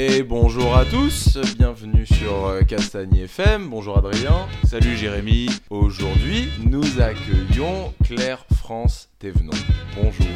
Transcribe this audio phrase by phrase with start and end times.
[0.00, 3.68] Et bonjour à tous, bienvenue sur euh, Castagne FM.
[3.68, 4.46] Bonjour Adrien.
[4.64, 5.48] Salut Jérémy.
[5.70, 9.50] Aujourd'hui, nous accueillons Claire France Thévenon.
[9.96, 10.26] Bonjour.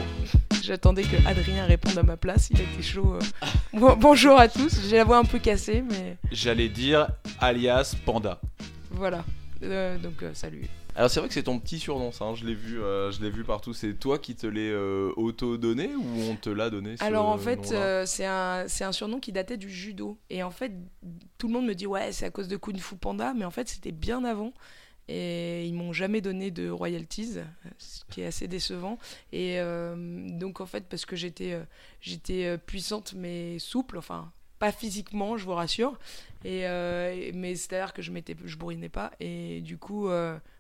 [0.65, 3.15] J'attendais que Adrien réponde à ma place, il était chaud.
[3.15, 3.47] euh.
[3.79, 7.07] Bon- bonjour à tous, j'ai la voix un peu cassée, mais J'allais dire
[7.41, 8.41] alias Panda.
[8.91, 9.25] voilà.
[9.63, 10.67] Euh, donc euh, salut.
[10.95, 12.27] Alors c'est vrai que c'est ton petit surnom, ça.
[12.27, 13.73] hein, Je l'ai vu, euh, je l'ai vu partout.
[13.73, 17.39] C'est toi qui te l'es euh, auto-donné ou on te l'a donné ce Alors en
[17.39, 20.19] fait, euh, c'est un, c'est un surnom qui datait du judo.
[20.29, 20.73] Et en fait,
[21.39, 23.51] tout le monde me dit ouais, c'est à cause de Kung Fu Panda, mais en
[23.51, 24.53] fait, c'était bien avant.
[25.09, 27.39] Et ils m'ont jamais donné de royalties,
[27.79, 28.99] ce qui est assez décevant.
[29.33, 29.59] Et
[29.97, 31.59] donc en fait, parce que j'étais,
[32.01, 34.31] j'étais puissante mais souple, enfin
[34.61, 35.99] pas physiquement, je vous rassure.
[36.45, 39.11] Et euh, et- mais c'est-à-dire que je m'étais, je bourrinais pas.
[39.19, 40.09] Et du coup,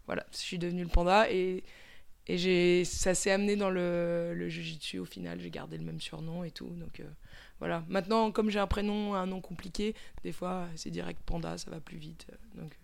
[0.06, 1.62] voilà, je suis devenue le panda et
[2.29, 5.41] et ça s'est amené dans le, le jujitsu au final.
[5.41, 6.69] J'ai gardé le même surnom et tout.
[6.69, 7.05] Donc euh,
[7.59, 7.84] voilà.
[7.88, 11.80] Maintenant, comme j'ai un prénom, un nom compliqué, des fois c'est direct panda, ça va
[11.80, 12.26] plus vite.
[12.30, 12.79] euh, Donc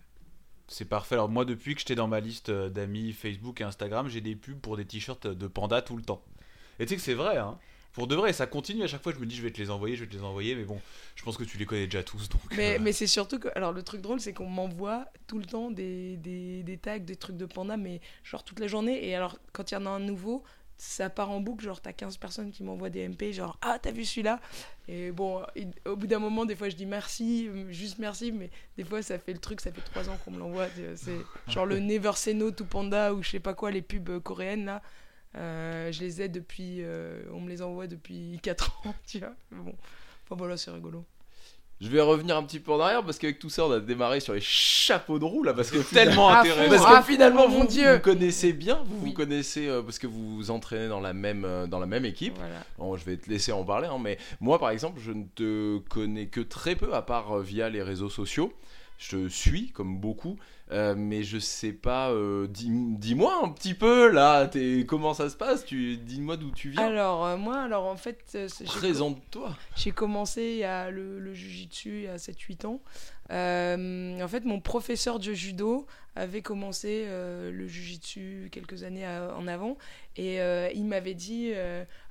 [0.66, 1.14] C'est parfait.
[1.14, 4.34] Alors moi, depuis que j'étais dans ma liste euh, d'amis Facebook et Instagram, j'ai des
[4.34, 6.24] pubs pour des t-shirts de Panda tout le temps.
[6.80, 7.58] Et tu sais que c'est vrai, hein
[7.92, 8.82] Pour de vrai, ça continue.
[8.84, 10.22] À chaque fois, je me dis, je vais te les envoyer, je vais te les
[10.22, 10.54] envoyer.
[10.54, 10.80] Mais bon,
[11.16, 12.28] je pense que tu les connais déjà tous.
[12.28, 13.48] Donc, Mais, euh, mais c'est surtout que.
[13.56, 17.16] Alors, le truc drôle, c'est qu'on m'envoie tout le temps des, des, des tags, des
[17.16, 19.06] trucs de panda, mais genre toute la journée.
[19.08, 20.44] Et alors, quand il y en a un nouveau,
[20.76, 21.64] ça part en boucle.
[21.64, 24.40] Genre, t'as 15 personnes qui m'envoient des MP, genre, ah, t'as vu celui-là?
[24.86, 25.42] Et bon,
[25.84, 29.18] au bout d'un moment, des fois, je dis merci, juste merci, mais des fois, ça
[29.18, 30.68] fait le truc, ça fait 3 ans qu'on me l'envoie.
[30.94, 31.10] C'est-
[31.48, 34.66] genre le Never Say No to Panda ou je sais pas quoi, les pubs coréennes
[34.66, 34.82] là.
[35.36, 36.78] Euh, je les ai depuis.
[36.80, 39.34] euh, on me les envoie depuis 4 ans, tu vois.
[39.52, 39.74] Bon,
[40.24, 41.04] enfin voilà, c'est rigolo.
[41.80, 44.18] Je vais revenir un petit peu en arrière parce qu'avec tout ça, on a démarré
[44.18, 46.70] sur les chapeaux de roue là parce que tellement Ah, intéressant.
[46.70, 47.94] Parce Ah, que finalement, mon vous, Dieu.
[47.94, 49.10] vous connaissez bien, vous Oui.
[49.10, 52.04] vous connaissez euh, parce que vous vous entraînez dans la même, euh, dans la même
[52.04, 52.34] équipe.
[52.36, 52.64] Voilà.
[52.78, 55.78] Bon, je vais te laisser en parler, hein, mais moi par exemple, je ne te
[55.88, 58.52] connais que très peu, à part euh, via les réseaux sociaux.
[58.98, 60.36] Je te suis, comme beaucoup,
[60.72, 62.10] euh, mais je sais pas.
[62.10, 65.64] euh, dis- Dis-moi un petit peu là, t'es- comment ça se passe?
[65.64, 65.96] Tu...
[65.98, 66.84] Dis-moi d'où tu viens.
[66.88, 69.56] Alors, euh, moi, alors en fait, Présente-toi.
[69.76, 72.80] j'ai commencé a le, le jujitsu il y a 7-8 ans.
[73.30, 79.78] En fait, mon professeur de judo avait commencé le jujitsu quelques années à- en avant.
[80.16, 80.38] Et
[80.74, 81.52] il m'avait dit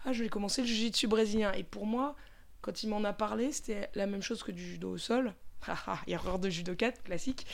[0.06, 1.52] Ah, je vais commencer le jujitsu brésilien.
[1.52, 2.16] Et pour moi,
[2.62, 5.34] quand il m'en a parlé, c'était la même chose que du judo au sol.
[6.08, 7.46] Erreur de judo 4, classique.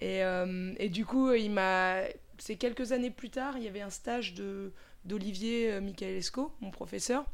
[0.00, 2.02] Et, euh, et du coup, il m'a.
[2.38, 4.72] C'est quelques années plus tard, il y avait un stage de
[5.04, 7.24] d'Olivier euh, Michaelesco, mon professeur.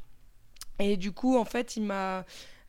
[0.79, 2.25] Et du coup, en fait, il m'a.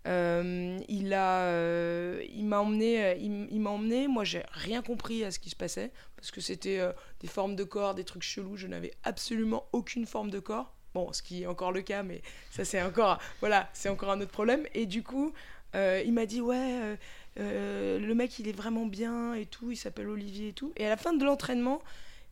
[0.08, 4.08] euh, il a, euh, il m'a emmené, euh, il, il m'a emmené.
[4.08, 6.92] Moi, j'ai rien compris à ce qui se passait parce que c'était euh,
[7.22, 8.58] des formes de corps, des trucs chelous.
[8.58, 10.74] Je n'avais absolument aucune forme de corps.
[10.94, 14.22] Bon, ce qui est encore le cas, mais ça c'est encore, voilà, c'est encore un
[14.22, 14.66] autre problème.
[14.74, 15.34] Et du coup,
[15.76, 16.98] euh, il m'a dit ouais,
[17.40, 19.72] euh, le mec il est vraiment bien et tout.
[19.72, 20.72] Il s'appelle Olivier et tout.
[20.78, 21.82] Et à la fin de l'entraînement,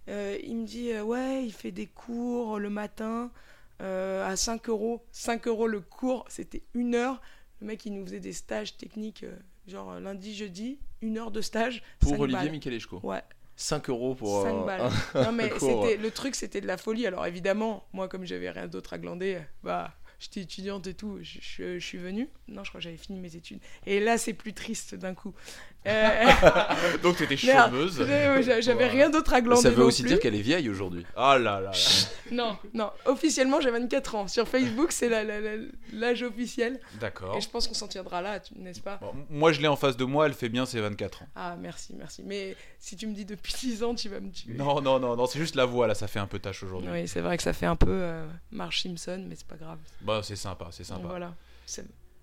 [0.10, 3.32] euh, il me dit euh, ouais, il fait des cours le matin
[3.80, 5.04] à 5 euros.
[5.12, 7.22] 5 euros le cours, c'était une heure.
[7.60, 9.26] Le mec, il nous faisait des stages techniques,
[9.68, 11.84] genre lundi, jeudi, une heure de stage.
[12.00, 12.50] Pour Olivier.
[12.50, 13.02] Michelesco.
[13.04, 13.22] Ouais,
[13.58, 14.44] 5 euros pour.
[14.44, 14.82] 5 euh, balles.
[15.16, 15.84] un- Non, mais cours.
[15.84, 17.06] c'était, le truc, c'était de la folie.
[17.08, 21.80] Alors évidemment, moi, comme j'avais rien d'autre à glander, bah, j'étais étudiante et tout, je,
[21.80, 22.30] suis venue.
[22.48, 23.60] Non, je crois que j'avais fini mes études.
[23.86, 25.34] Et là, c'est plus triste d'un coup.
[25.86, 26.26] Euh,
[27.04, 28.04] Donc t'étais chômeuse.
[28.62, 29.62] j'avais rien d'autre à glander.
[29.62, 30.10] Ça veut non aussi plus.
[30.10, 31.06] dire qu'elle est vieille aujourd'hui.
[31.16, 31.72] Ah là là là.
[32.32, 34.28] Non, non, officiellement, j'ai 24 ans.
[34.28, 35.62] Sur Facebook, c'est la- la- la-
[35.92, 36.80] l'âge officiel.
[37.00, 37.36] D'accord.
[37.38, 39.98] Et je pense qu'on s'en tiendra là, n'est-ce pas Bon, moi, je l'ai en face
[39.98, 41.28] de moi, elle fait bien ses 24 ans.
[41.36, 42.24] Ah, merci, merci.
[42.26, 44.54] Mais si tu me dis depuis 10 ans, tu vas me tuer.
[44.54, 46.90] Non, non, non, non, c'est juste la voix là, ça fait un peu tâche aujourd'hui.
[46.92, 49.78] Oui, c'est vrai que ça fait un peu euh, Marge Simpson, mais c'est pas grave.
[50.02, 51.02] Bah, c'est sympa, c'est sympa.
[51.02, 51.36] Donc voilà.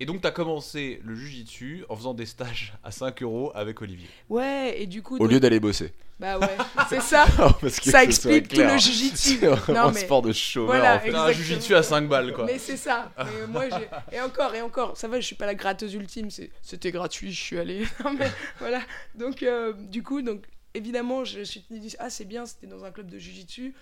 [0.00, 4.08] Et donc, t'as commencé le jujitsu en faisant des stages à 5 euros avec Olivier.
[4.30, 5.16] Ouais, et du coup.
[5.16, 5.92] Au donc- lieu d'aller bosser.
[6.18, 6.48] Bah ouais,
[6.90, 7.24] c'est ça.
[7.60, 9.38] Parce que ça explique tout le jujitsu.
[9.40, 11.06] C'est vraiment Non, un mais- sport de chômeur Voilà, en fait.
[11.08, 11.32] Un Exactement.
[11.32, 12.44] jujitsu à 5 balles quoi.
[12.44, 13.10] Mais c'est ça.
[13.18, 13.64] Mais moi,
[14.12, 17.32] et encore, et encore, ça va, je suis pas la gratteuse ultime, c'est- c'était gratuit,
[17.32, 17.84] je suis allée.
[18.04, 18.80] Non, mais voilà.
[19.14, 20.44] Donc, euh, du coup, donc,
[20.74, 23.74] évidemment, je suis dit, ah, c'est bien, c'était dans un club de jujitsu.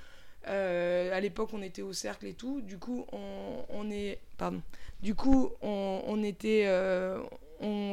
[0.46, 2.60] Euh, à l'époque, on était au cercle et tout.
[2.60, 4.20] Du coup, on, est.
[4.36, 4.62] Pardon.
[5.02, 6.64] Du coup, on, était.
[6.66, 7.22] euh,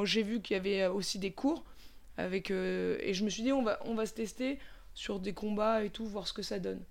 [0.04, 1.64] J'ai vu qu'il y avait aussi des cours.
[2.18, 4.58] Avec, euh, et je me suis dit, on va, on va se tester
[4.94, 6.82] sur des combats et tout, voir ce que ça donne.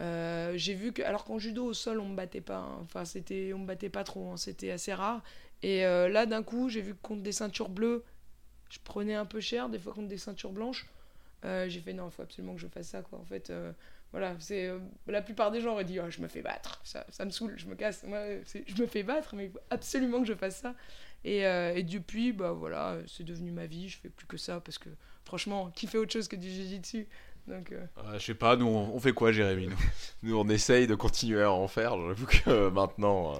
[0.00, 2.78] Euh, j'ai vu que alors qu'en judo au sol on me battait pas hein.
[2.82, 4.36] enfin c'était on me battait pas trop hein.
[4.36, 5.24] c'était assez rare
[5.64, 8.04] et là d'un coup j'ai vu que contre des ceintures bleues
[8.70, 10.86] je prenais un peu cher des fois contre des ceintures blanches
[11.42, 13.52] j'ai fait non il faut absolument que je fasse ça quoi en fait
[14.12, 17.04] voilà c'est euh, la plupart des gens auraient dit oh, je me fais battre ça,
[17.10, 19.60] ça me saoule je me casse moi c'est- je me fais battre mais il faut
[19.70, 20.74] absolument que je fasse ça
[21.24, 23.88] Et, euh, et depuis, bah voilà, c'est devenu ma vie.
[23.88, 24.88] Je fais plus que ça parce que
[25.24, 27.08] franchement, qui fait autre chose que du jiu-jitsu
[27.48, 29.76] Donc, euh, Euh, je sais pas, nous on, on fait quoi, Jérémy nous?
[30.22, 31.96] Nous, on essaye de continuer à en faire.
[32.06, 33.38] J'avoue que euh, maintenant, euh,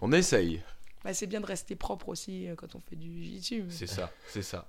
[0.00, 0.60] on essaye.
[1.04, 3.62] bah, c'est bien de rester propre aussi euh, quand on fait du jiu-jitsu.
[3.62, 4.66] mais- C'est ça, c'est ça.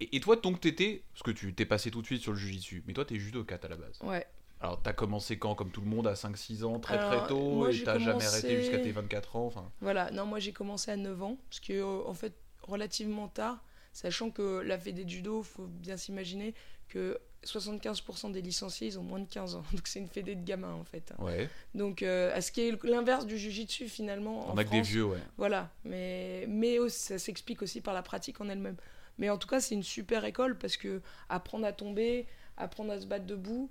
[0.00, 2.38] Et, et toi, donc t'étais, parce que tu t'es passé tout de suite sur le
[2.38, 3.98] jujitsu, mais toi t'es judokate à la base.
[4.02, 4.26] Ouais.
[4.60, 7.50] Alors t'as commencé quand, comme tout le monde, à 5-6 ans, très Alors, très tôt,
[7.50, 9.70] moi, et t'as jamais commencé- arrêté jusqu'à tes 24 ans, enfin...
[9.80, 12.32] Voilà, non, moi j'ai commencé à 9 ans, parce que euh, en fait,
[12.62, 13.62] relativement tard,
[13.92, 16.54] sachant que la fédé de judo, faut bien s'imaginer
[16.88, 19.64] que 75% des licenciés, ils ont moins de 15 ans.
[19.72, 21.12] Donc c'est une fédé de gamins en fait.
[21.18, 24.48] Ouais, Donc euh, à ce qui est l'inverse du jujitsu finalement.
[24.48, 24.88] on en a que des France.
[24.88, 25.18] vieux, ouais.
[25.36, 28.76] Voilà, mais, mais aussi, ça s'explique aussi par la pratique en elle-même.
[29.18, 32.26] Mais en tout cas, c'est une super école parce que apprendre à tomber,
[32.56, 33.70] apprendre à se battre debout.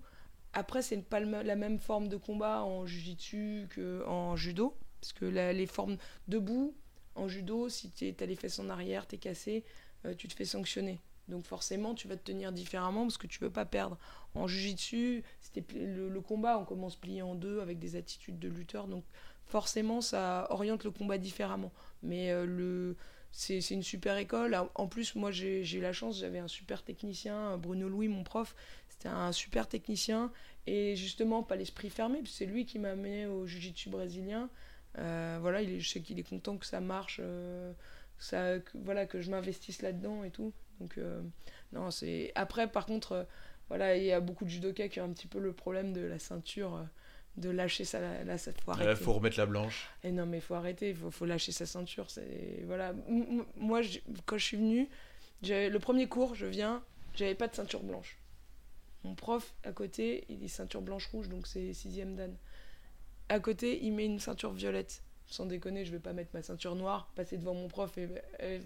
[0.54, 4.76] Après, c'est pas la même forme de combat en jiu-jitsu qu'en judo.
[5.02, 5.98] Parce que les formes
[6.28, 6.74] debout,
[7.16, 9.66] en judo, si tu as les fesses en arrière, tu es cassé,
[10.06, 11.02] euh, tu te fais sanctionner.
[11.28, 13.98] Donc forcément, tu vas te tenir différemment parce que tu veux pas perdre.
[14.36, 18.88] En jiu-jitsu, c'était le combat, on commence plié en deux avec des attitudes de lutteur.
[18.88, 19.04] Donc
[19.46, 21.72] forcément, ça oriente le combat différemment.
[22.02, 22.96] Mais euh, le,
[23.34, 24.56] c'est une super école.
[24.56, 28.24] En- En plus, moi, j'ai eu la chance, j'avais un super technicien, Bruno Louis, mon
[28.24, 28.56] prof.
[28.90, 30.32] C'était un super technicien.
[30.68, 34.50] Et justement, pas l'esprit fermé, c'est lui qui m'a amené au jiu-jitsu brésilien.
[35.00, 37.74] Euh, voilà, il je sais qu'il est content que ça marche, euh,
[38.20, 40.54] que ça, voilà, que je m'investisse là-dedans et tout.
[40.80, 41.22] Donc, euh,
[41.74, 42.32] non, c'est.
[42.36, 43.28] Après, par contre,
[43.70, 46.02] voilà, il y a beaucoup de judokas qui ont un petit peu le problème de
[46.02, 46.86] la ceinture,
[47.38, 48.00] de lâcher ça.
[48.24, 48.90] Là, ça faut arrêter.
[48.90, 49.90] Ouais, faut remettre la blanche.
[50.04, 52.10] Et non, mais il faut arrêter, il faut, faut lâcher sa ceinture.
[52.10, 52.94] C'est voilà.
[53.58, 53.82] Moi,
[54.26, 54.90] quand je suis venue,
[55.42, 56.84] le premier cours, je viens,
[57.16, 58.18] j'avais pas de ceinture blanche.
[59.04, 62.36] Mon prof à côté, il est ceinture blanche rouge, donc c'est sixième dan.
[63.30, 65.04] À côté, il met une ceinture violette.
[65.26, 68.08] Sans déconner, je vais pas mettre ma ceinture noire, passer devant mon prof et
[68.40, 68.60] eh,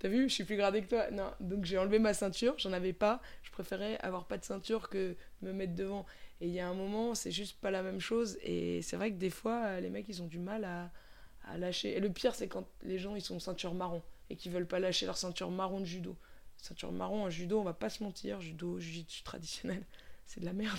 [0.00, 1.10] T'as vu, je suis plus gradé que toi.
[1.10, 3.20] Non, donc j'ai enlevé ma ceinture, j'en avais pas.
[3.42, 6.04] Je préférais avoir pas de ceinture que me mettre devant.
[6.40, 8.38] Et il y a un moment, c'est juste pas la même chose.
[8.42, 10.90] Et c'est vrai que des fois, les mecs, ils ont du mal à,
[11.44, 11.96] à lâcher.
[11.96, 14.78] Et le pire, c'est quand les gens, ils sont ceinture marron et qu'ils veulent pas
[14.78, 16.16] lâcher leur ceinture marron de judo.
[16.56, 19.84] Ceinture marron en judo, on va pas se mentir, judo, jiu-jitsu traditionnel,
[20.26, 20.78] c'est de la merde.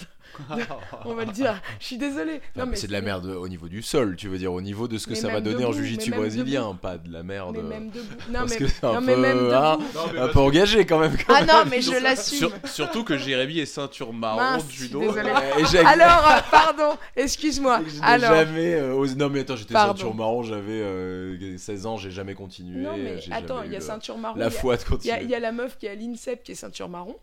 [1.06, 1.62] on va le dire.
[1.80, 2.42] Je suis désolée.
[2.58, 4.88] Non, mais c'est de la merde au niveau du sol, tu veux dire, au niveau
[4.90, 7.56] de ce que Mais ça va donner en debout, jiu-jitsu brésilien, pas de la merde.
[7.56, 8.06] Mais même debout.
[8.30, 9.78] Non, parce mais, que c'est un peu, même hein.
[9.94, 11.16] Non, un peu engagé quand même.
[11.16, 12.38] quand Ah non, mais je l'assume.
[12.40, 15.02] Sur- surtout que Jérémy est ceinture marron Mince, de je suis judo.
[15.04, 17.82] Et Alors, euh, pardon, excuse-moi.
[18.02, 19.94] Alors, jamais euh, osé- Non mais attends, j'étais Pardon.
[19.94, 22.82] ceinture marron, j'avais euh, 16 ans, j'ai jamais continué.
[22.82, 24.38] non, mais attends, il y a eu, euh, ceinture marron.
[24.38, 25.14] la a- foi de Il y, continuer.
[25.16, 27.16] a, il y a la meuf qui est à l'INSEP qui est ceinture marron.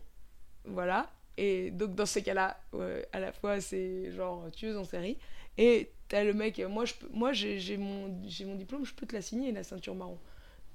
[0.65, 1.07] Voilà.
[1.37, 5.17] Et donc, dans ces cas-là, ouais, à la fois, c'est genre tueuse en série.
[5.57, 8.93] Et t'as le mec, euh, moi, je peux- moi j'ai mon, j'ai mon diplôme, je
[8.93, 10.17] peux te la signer, la ceinture marron.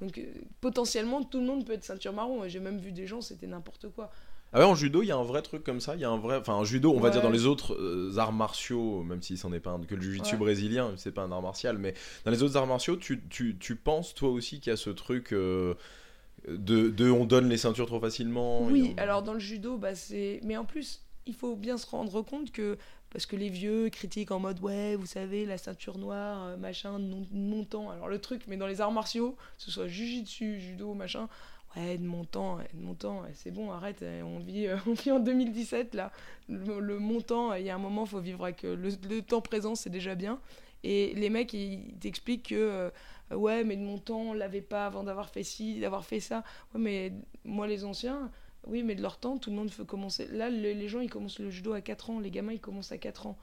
[0.00, 0.22] Donc, euh,
[0.60, 2.44] potentiellement, tout le monde peut être ceinture marron.
[2.44, 4.10] Et J'ai même vu des gens, c'était n'importe quoi.
[4.52, 5.94] Ah ouais, en judo, il y a un vrai truc comme ça.
[5.94, 8.16] Il y a un vrai, enfin, en judo, on va dire dans les autres euh,
[8.16, 10.38] arts martiaux, même si c'en est pas un, que le jiu-jitsu Ouais.
[10.38, 11.92] brésilien, c'est pas un art martial, mais
[12.24, 14.88] dans les autres arts martiaux, tu, tu, tu penses toi aussi qu'il y a ce
[14.88, 15.74] truc euh,
[16.46, 18.62] de, de on donne les ceintures trop facilement.
[18.66, 20.40] Oui, on- alors dans le judo, bah, c'est.
[20.44, 22.76] Mais en plus, il faut bien se rendre compte que.
[23.10, 26.98] Parce que les vieux critiquent en mode ouais, vous savez, la ceinture noire, euh, machin,
[26.98, 27.90] non- montant.
[27.90, 31.26] Alors le truc, mais dans les arts martiaux, que ce soit jujitsu, judo, machin,
[31.74, 35.20] ouais, de montant, de montant, c'est bon, arrête, euh, on vit, euh, on vit en
[35.20, 36.12] 2017 là.
[36.50, 39.74] Le, le montant, il y a un moment, faut vivre avec le, le temps présent,
[39.74, 40.38] c'est déjà bien.
[40.84, 42.90] Et les mecs, ils t'expliquent que
[43.34, 46.44] ouais, mais de montant, on l'avait pas avant d'avoir fait ci, d'avoir fait ça.
[46.74, 47.12] Ouais, mais
[47.44, 48.30] moi, les anciens,
[48.66, 50.26] oui, mais de leur temps, tout le monde peut commencer.
[50.28, 52.20] Là, le- les gens, ils commencent le judo à 4 ans.
[52.20, 53.38] Les gamins, ils commencent à 4 ans.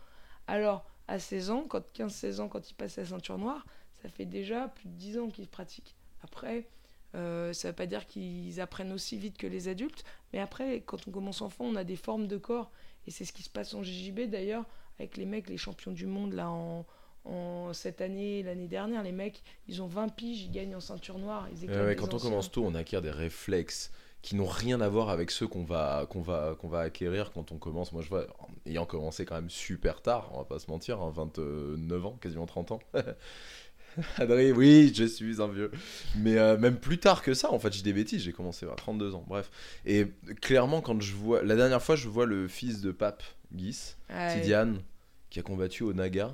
[0.48, 3.66] Alors, à 16 ans, quand 15-16 ans, quand ils passent la ceinture noire,
[4.02, 5.96] ça fait déjà plus de 10 ans qu'ils pratiquent.
[6.24, 6.68] Après,
[7.16, 10.04] euh, ça veut pas dire qu'ils apprennent aussi vite que les adultes.
[10.34, 12.72] Mais après, quand on commence enfant, on a des formes de corps.
[13.08, 14.66] Et c'est ce qui se passe en JJB d'ailleurs,
[15.00, 16.86] avec les mecs, les champions du monde, là, en,
[17.26, 19.04] en cette année, l'année dernière.
[19.04, 21.48] Les mecs, ils ont 20 piges, ils gagnent en ceinture noire.
[21.52, 23.92] Ils ouais, quand on commence tôt, on acquiert des réflexes
[24.22, 27.52] qui n'ont rien à voir avec ceux qu'on va, qu'on va, qu'on va acquérir quand
[27.52, 27.94] on commence.
[27.94, 28.26] Moi, je vois,
[28.66, 32.48] ayant commencé quand même super tard, on va pas se mentir, hein, 29 ans, quasiment
[32.48, 32.80] 30 ans.
[34.18, 35.72] Adrien, oui, je suis un vieux.
[36.18, 38.76] Mais euh, même plus tard que ça, en fait, j'ai des bêtises, j'ai commencé à
[38.76, 39.52] 32 ans, bref.
[39.86, 40.08] Et
[40.42, 44.34] clairement, quand je vois, la dernière fois, je vois le fils de Pape, Guis, Ouais.
[44.42, 44.82] Tidiane,
[45.30, 46.34] qui a combattu au Naga.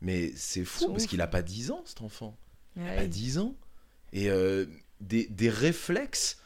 [0.00, 2.36] Mais c'est fou, parce qu'il a pas 10 ans, cet enfant.
[2.76, 2.98] Ouais.
[2.98, 3.54] à 10 ans.
[4.12, 4.66] Et euh,
[5.00, 6.39] des, des réflexes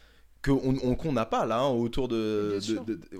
[0.44, 2.58] qu'on n'a pas là hein, autour de.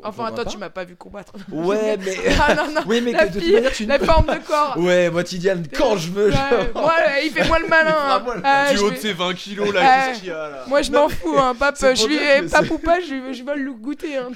[0.02, 0.50] Enfin, toi, pas.
[0.50, 1.33] tu m'as pas vu combattre.
[1.50, 2.16] Ouais, mais.
[2.40, 2.81] ah non, non.
[2.87, 4.75] oui, mais La que de toute manière, tu La forme de corps.
[4.85, 6.31] Ouais, moi, Tidiane, quand je veux.
[6.31, 7.97] je- Ouais, moi, il fait moi le malin.
[7.97, 8.25] hein.
[8.45, 10.83] Ah, du haut vais- de ses 20 kilos là, qu'est-ce qu'il y a là Moi,
[10.83, 11.76] je m'en fous, hein, pape.
[11.81, 14.16] Je lui, que pape ou pas, je, je veux le goûter.
[14.16, 14.28] Hein.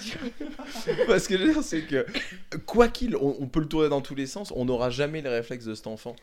[1.07, 2.07] Parce que je veux dire, c'est que
[2.66, 5.28] quoi qu'il, on, on peut le tourner dans tous les sens, on n'aura jamais les
[5.28, 6.16] réflexes de cet enfant.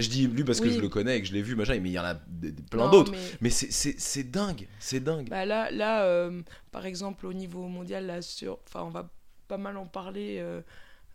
[0.00, 0.74] Je dis lui parce que Oui.
[0.74, 2.52] je le connais et que je l'ai vu, machin, mais il y en a des-
[2.52, 3.12] des- plein d'autres.
[3.12, 5.28] mais- Mais c'est- dingue, c'est dingue.
[5.28, 8.58] Bah là, là euh, par exemple, au niveau mondial, là, sur...
[8.66, 9.10] enfin, on va
[9.48, 10.38] pas mal en parler.
[10.40, 10.60] euh,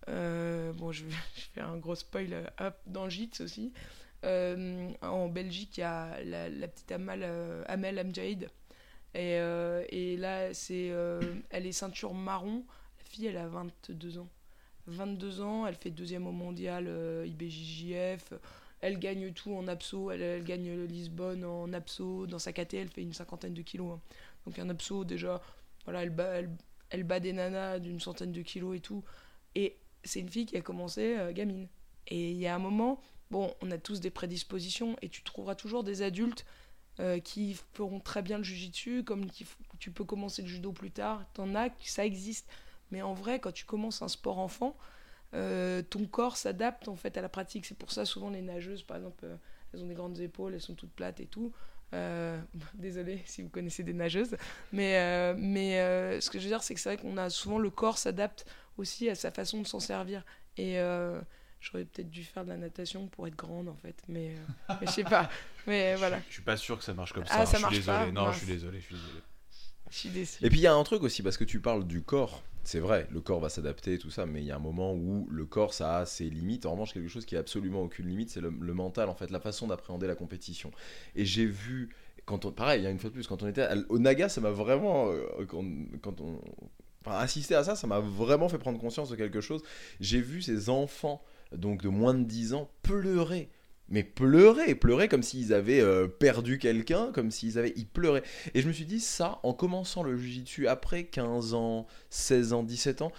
[0.10, 2.52] euh, bon, je, vais- je fais un gros spoil
[2.88, 3.72] dans JITS aussi.
[5.02, 7.26] En Belgique, il y a la, la petite Amal,
[7.68, 8.50] Amel Amjaid.
[9.16, 9.34] Et,
[9.90, 10.92] et là, c'est,
[11.50, 12.64] elle est ceinture marron.
[13.00, 14.30] La fille, elle a 22 ans.
[14.88, 18.34] 22 ans, elle fait deuxième au mondial euh, IBJJF.
[18.84, 20.12] Elle gagne tout en abso.
[20.12, 22.28] Elle, gagne Lisbonne en abso.
[22.28, 23.94] Dans sa KT, elle fait une cinquantaine de kilos.
[23.94, 24.02] hein.
[24.46, 25.42] Donc un abso, déjà,
[25.86, 26.42] voilà, elle bat,
[26.90, 29.02] elle, bat des nanas d'une centaine de kilos et tout.
[29.56, 31.70] Et c'est une fille qui a commencé euh, gamine.
[32.08, 35.56] Et il y a un moment, bon, on a tous des prédispositions et tu trouveras
[35.56, 36.46] toujours des adultes
[37.00, 39.28] euh, qui feront très bien le jujitsu, comme
[39.80, 41.26] tu peux commencer le judo plus tard.
[41.36, 42.50] T'en as, ça existe.
[42.92, 44.76] Mais en vrai, quand tu commences un sport enfant,
[45.34, 47.66] euh, ton corps s'adapte en fait à la pratique.
[47.66, 49.36] C'est pour ça souvent les nageuses, par exemple, euh,
[49.74, 51.52] elles ont des grandes épaules, elles sont toutes plates et tout.
[51.94, 52.40] Euh,
[52.76, 54.36] désolé si vous connaissez des nageuses,
[54.72, 57.30] mais, euh, mais euh, ce que je veux dire, c'est que c'est vrai qu'on a
[57.30, 58.46] souvent le corps s'adapte
[58.78, 60.24] aussi à sa façon de s'en servir.
[60.58, 61.20] Et euh,
[61.62, 64.36] j'aurais peut-être dû faire de la natation pour être grande en fait, mais,
[64.70, 65.30] euh, mais je sais pas.
[65.68, 67.54] Mais voilà, Je suis pas sûr que ça marche comme Ah, ça.
[67.54, 67.98] ça je marche suis désolé.
[68.06, 69.22] pas Non, je suis désolé, je suis désolé.
[69.90, 70.46] je suis.
[70.46, 72.80] Et puis il y a un truc aussi, parce que tu parles du corps, c'est
[72.80, 75.46] vrai, le corps va s'adapter tout ça, mais il y a un moment où le
[75.46, 76.66] corps, ça a ses limites.
[76.66, 79.42] En revanche, quelque chose qui a absolument aucune limite, c'est le, mental, en fait, la
[79.42, 80.72] façon d'appréhender la compétition.
[81.16, 81.90] Et j'ai vu,
[82.26, 84.52] quand on, pareil, une fois de plus, quand on était à- au Naga, ça m'a
[84.52, 85.46] vraiment, euh,
[86.02, 86.40] quand, on,
[87.06, 89.62] enfin, assister à ça, ça m'a vraiment fait prendre conscience de quelque chose.
[90.00, 91.22] J'ai vu ces enfants,
[91.54, 93.50] donc de moins de 10 ans, pleurer.
[93.90, 97.74] Mais pleurer, pleurer comme s'ils avaient euh, perdu quelqu'un, comme s'ils avaient...
[97.76, 98.24] Ils pleuraient.
[98.54, 102.64] Et je me suis dit, ça, en commençant le jujitsu après 15 ans, 16 ans,
[102.64, 103.12] 17 ans,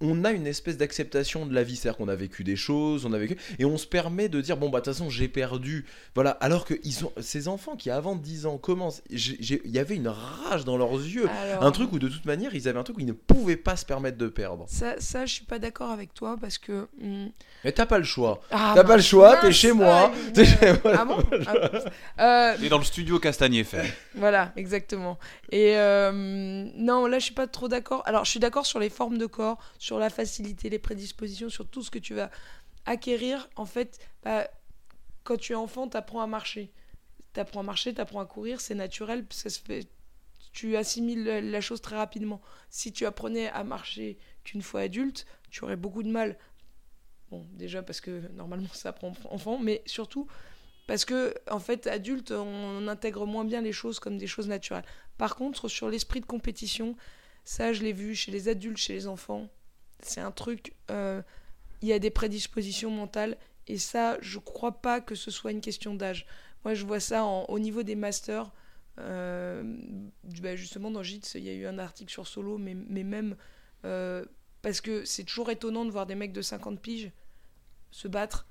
[0.00, 3.12] on a une espèce d'acceptation de la vie, c'est-à-dire qu'on a vécu des choses, on
[3.12, 5.86] a vécu, et on se permet de dire bon bah de toute façon j'ai perdu,
[6.14, 6.30] voilà.
[6.32, 10.08] Alors que ils sont ces enfants qui avant 10 ans commencent, il y avait une
[10.08, 12.98] rage dans leurs yeux, Alors, un truc où de toute manière ils avaient un truc
[12.98, 14.64] où ils ne pouvaient pas se permettre de perdre.
[14.68, 16.88] Ça, ça, je suis pas d'accord avec toi parce que.
[17.00, 17.28] hmm,
[17.64, 18.42] Mais t'as pas le choix.
[18.50, 20.12] ah, T'as pas le choix, t'es chez moi.
[20.12, 20.92] ah, T'es chez moi.
[20.98, 21.18] Ah bon
[22.18, 23.94] Ah, euh, Et dans le studio Castagnier fait.
[24.14, 25.18] Voilà, exactement.
[25.50, 26.10] Et euh,
[26.76, 28.02] non, là, je suis pas trop d'accord.
[28.06, 31.68] Alors, je suis d'accord sur les formes de corps, sur la facilité, les prédispositions, sur
[31.68, 32.30] tout ce que tu vas
[32.86, 33.48] acquérir.
[33.54, 34.50] En fait, bah,
[35.22, 36.72] quand tu es enfant, tu apprends à marcher.
[37.34, 39.86] Tu apprends à marcher, tu apprends à courir, c'est naturel, ça se fait.
[40.52, 42.40] Tu assimiles la- chose très rapidement.
[42.68, 46.36] Si tu apprenais à marcher qu'une fois adulte, tu aurais beaucoup de mal.
[47.30, 50.26] Bon, déjà parce que normalement ça apprend enfant, mais surtout
[50.88, 54.84] parce que, en fait, adulte, on intègre moins bien les choses comme des choses naturelles.
[55.18, 56.96] Par contre, sur l'esprit de compétition,
[57.44, 59.48] ça, je l'ai vu chez les adultes, chez les enfants.
[60.00, 60.74] C'est un truc.
[60.90, 61.22] euh,
[61.82, 63.36] Il y a des prédispositions mentales.
[63.68, 66.26] Et ça, je crois pas que ce soit une question d'âge.
[66.64, 68.52] Moi, je vois ça au niveau des masters.
[68.98, 69.62] Euh,
[70.42, 73.36] bah, justement, dans JITS, il y a eu un article sur Solo, mais, mais même.
[73.84, 74.24] euh,
[74.62, 77.12] parce que c'est toujours étonnant de voir des mecs de 50 piges
[77.90, 78.46] se battre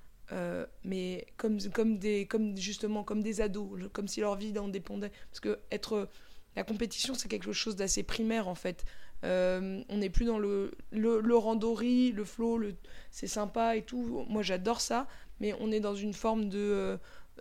[0.84, 5.12] mais comme, comme, des, comme justement comme des ados, comme si leur vie en dépendait.
[5.30, 6.10] Parce que être,
[6.56, 8.86] la compétition, c'est quelque chose d'assez primaire en fait.
[9.26, 12.76] Euh, on n'est plus dans le, le, randori, le flow, le,
[13.12, 14.26] c'est sympa et tout.
[14.30, 15.08] Moi j'adore ça,
[15.40, 16.60] mais on est dans une forme de,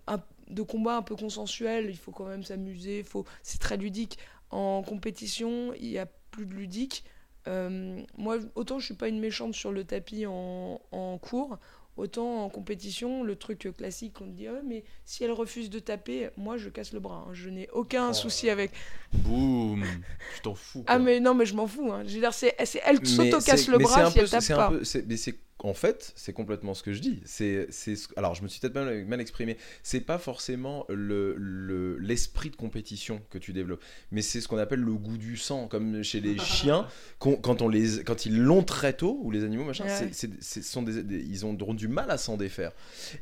[0.08, 0.16] euh,
[0.48, 1.90] de combat un peu consensuel.
[1.90, 4.18] Il faut quand même s'amuser, faut, c'est très ludique.
[4.50, 7.04] En compétition, il n'y a plus de ludique.
[7.46, 11.58] Euh, moi, autant je suis pas une méchante sur le tapis en, en cours,
[11.96, 15.78] Autant en compétition, le truc classique, on te dit, Ah mais si elle refuse de
[15.78, 17.24] taper, moi je casse le bras.
[17.28, 17.30] hein.
[17.34, 18.12] Je n'ai aucun Oh.
[18.12, 18.72] souci avec.
[19.12, 19.84] Boum.
[20.34, 20.82] Tu t'en fous.
[20.82, 20.94] quoi.
[20.94, 21.92] Ah, mais non, mais je m'en fous.
[21.92, 22.02] hein.
[22.06, 24.56] Je veux dire, c'est, c'est- elle Mais s'auto-casse le bras si elle tape c'est un
[24.56, 24.68] pas.
[24.70, 27.20] peu- c'est- mais c'est en fait, c'est complètement ce que je dis.
[27.24, 29.56] C'est, c'est, ce- alors je me suis peut-être mal, mal exprimé.
[29.82, 34.58] C'est pas forcément le, le- l'esprit de compétition que tu développes, mais c'est ce qu'on
[34.58, 36.86] appelle le goût du sang, comme chez les chiens,
[37.18, 39.90] qu'on- quand on les, quand ils l'ont très tôt ou les animaux machin, Ouais.
[39.96, 42.72] c'est, c'est- c'est- sont des, des- ils ont du mal à s'en défaire.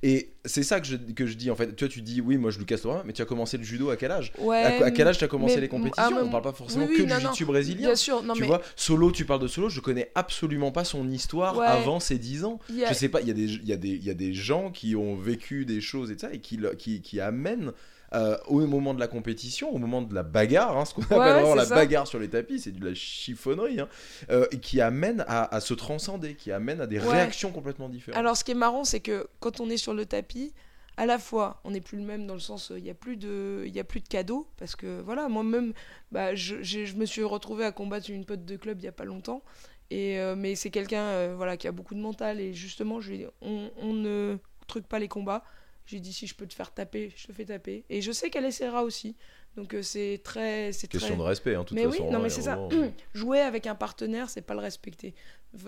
[0.03, 1.73] Et c'est ça que je, que je dis en fait.
[1.77, 3.63] Toi, tu dis oui, moi je lui casse le bras, mais tu as commencé le
[3.63, 4.33] judo à quel âge?
[4.39, 6.03] Ouais, à, à quel âge tu as commencé mais- les compétitions?
[6.05, 7.87] ah, moi- On parle pas forcément oui, oui, que non, du jiu-jitsu brésilien.
[7.89, 10.85] Bien sûr, non, tu mais vois, Solo, tu parles de Solo, je connais absolument pas
[10.85, 11.67] son histoire Ouais.
[11.67, 12.59] avant ses 10 ans.
[12.71, 14.11] il y a- Je sais pas, il y, a des, y a des, il y
[14.11, 16.59] a des gens qui ont vécu des choses et ça et qui,
[17.03, 17.73] qui amènent
[18.15, 21.19] euh, au moment de la compétition, au moment de la bagarre, hein, ce qu'on appelle
[21.19, 21.75] ouais, vraiment c'est la ça.
[21.75, 23.89] bagarre sur les tapis, c'est de la chiffonnerie, hein,
[24.31, 27.09] euh, qui amène à, à se transcender, qui amène à des Ouais.
[27.09, 28.19] réactions complètement différentes.
[28.19, 30.53] Alors, ce qui est marrant, c'est que quand on est sur le tapis,
[30.97, 33.17] à la fois, on n'est plus le même dans le sens, il n'y a plus
[33.17, 35.73] de, il y a plus de cadeaux parce que voilà, moi-même,
[36.11, 36.57] bah, je,
[36.97, 39.43] me suis retrouvé à combattre une pote de club il y a pas longtemps.
[39.91, 43.15] Et euh, mais c'est quelqu'un, euh, voilà, qui a beaucoup de mental et justement, je
[43.41, 45.45] on, on ne truque pas les combats.
[45.87, 47.85] J'ai dit si je peux te faire taper, je te fais taper.
[47.91, 49.17] Et je sais qu'elle essaiera aussi.
[49.57, 51.17] Donc euh, c'est très, c'est Question très.
[51.19, 52.11] de respect, hein, toute Mais oui, façon.
[52.11, 52.57] non, hein, mais c'est ça.
[52.57, 55.15] moment, Jouer avec un partenaire, c'est pas le respecter.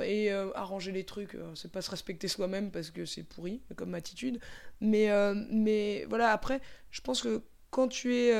[0.02, 3.61] Et euh, arranger les trucs, euh, c'est pas se respecter soi-même parce que c'est pourri
[3.76, 4.40] comme attitude.
[4.80, 5.11] Mais,
[5.50, 8.33] mais voilà, après, je pense que quand tu es.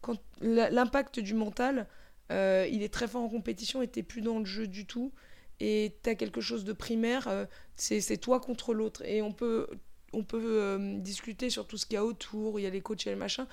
[0.00, 1.86] quand L'impact du mental,
[2.30, 5.12] il est très fort en compétition et t'es plus dans le jeu du tout.
[5.58, 9.02] Et t'as quelque chose de primaire, c'est c'est toi contre l'autre.
[9.04, 9.66] Et on peut,
[10.18, 12.80] on peut euh, discuter sur tout ce qu'il y a autour, il y a les
[12.82, 13.46] coachs et les machins.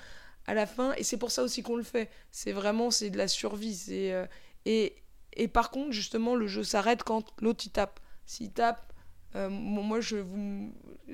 [0.46, 3.18] À la fin, et c'est pour ça aussi qu'on le fait, c'est vraiment c'est de
[3.18, 3.84] la survie.
[3.90, 4.26] euh,
[4.66, 4.96] et,
[5.34, 8.00] et par contre, justement, le jeu s'arrête quand l'autre il tape.
[8.26, 8.92] S'il tape,
[9.36, 10.72] euh, mo- moi je vous.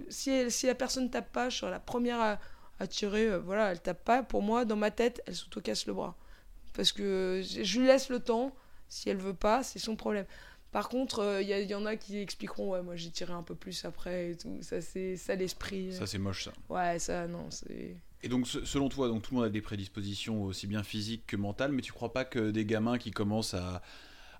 [0.08, 2.38] Si, si la personne tape pas, je serai la première à,
[2.80, 3.38] à tirer.
[3.38, 4.22] voilà, elle tape pas.
[4.24, 6.16] Pour moi, dans ma tête, elle s'auto-casse le bras.
[6.74, 8.54] Parce que je lui laisse le temps.
[8.88, 10.26] Si elle veut pas, c'est son problème.
[10.72, 13.54] Par contre, il y, y en a qui expliqueront Ouais, moi j'ai tiré un peu
[13.54, 14.58] plus après et tout.
[14.62, 15.92] Ça, c'est ça l'esprit.
[15.92, 16.52] Ça, c'est moche, ça.
[16.68, 17.96] Ouais, ça, non, c'est.
[18.22, 21.26] Et donc, se- selon toi, donc tout le monde a des prédispositions aussi bien physiques
[21.26, 23.82] que mentales, mais tu crois pas que des gamins qui commencent à,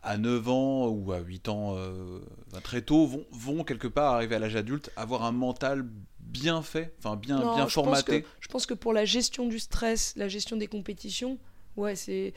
[0.03, 2.21] à 9 ans ou à 8 ans euh,
[2.53, 5.87] ben, très tôt vont, vont quelque part arriver à l'âge adulte avoir un mental
[6.21, 8.23] bien fait, enfin bien, Non, bien je pense formaté?
[8.23, 11.39] que- je pense que pour la gestion du stress, la gestion des compétitions,
[11.77, 12.35] ouais, c'est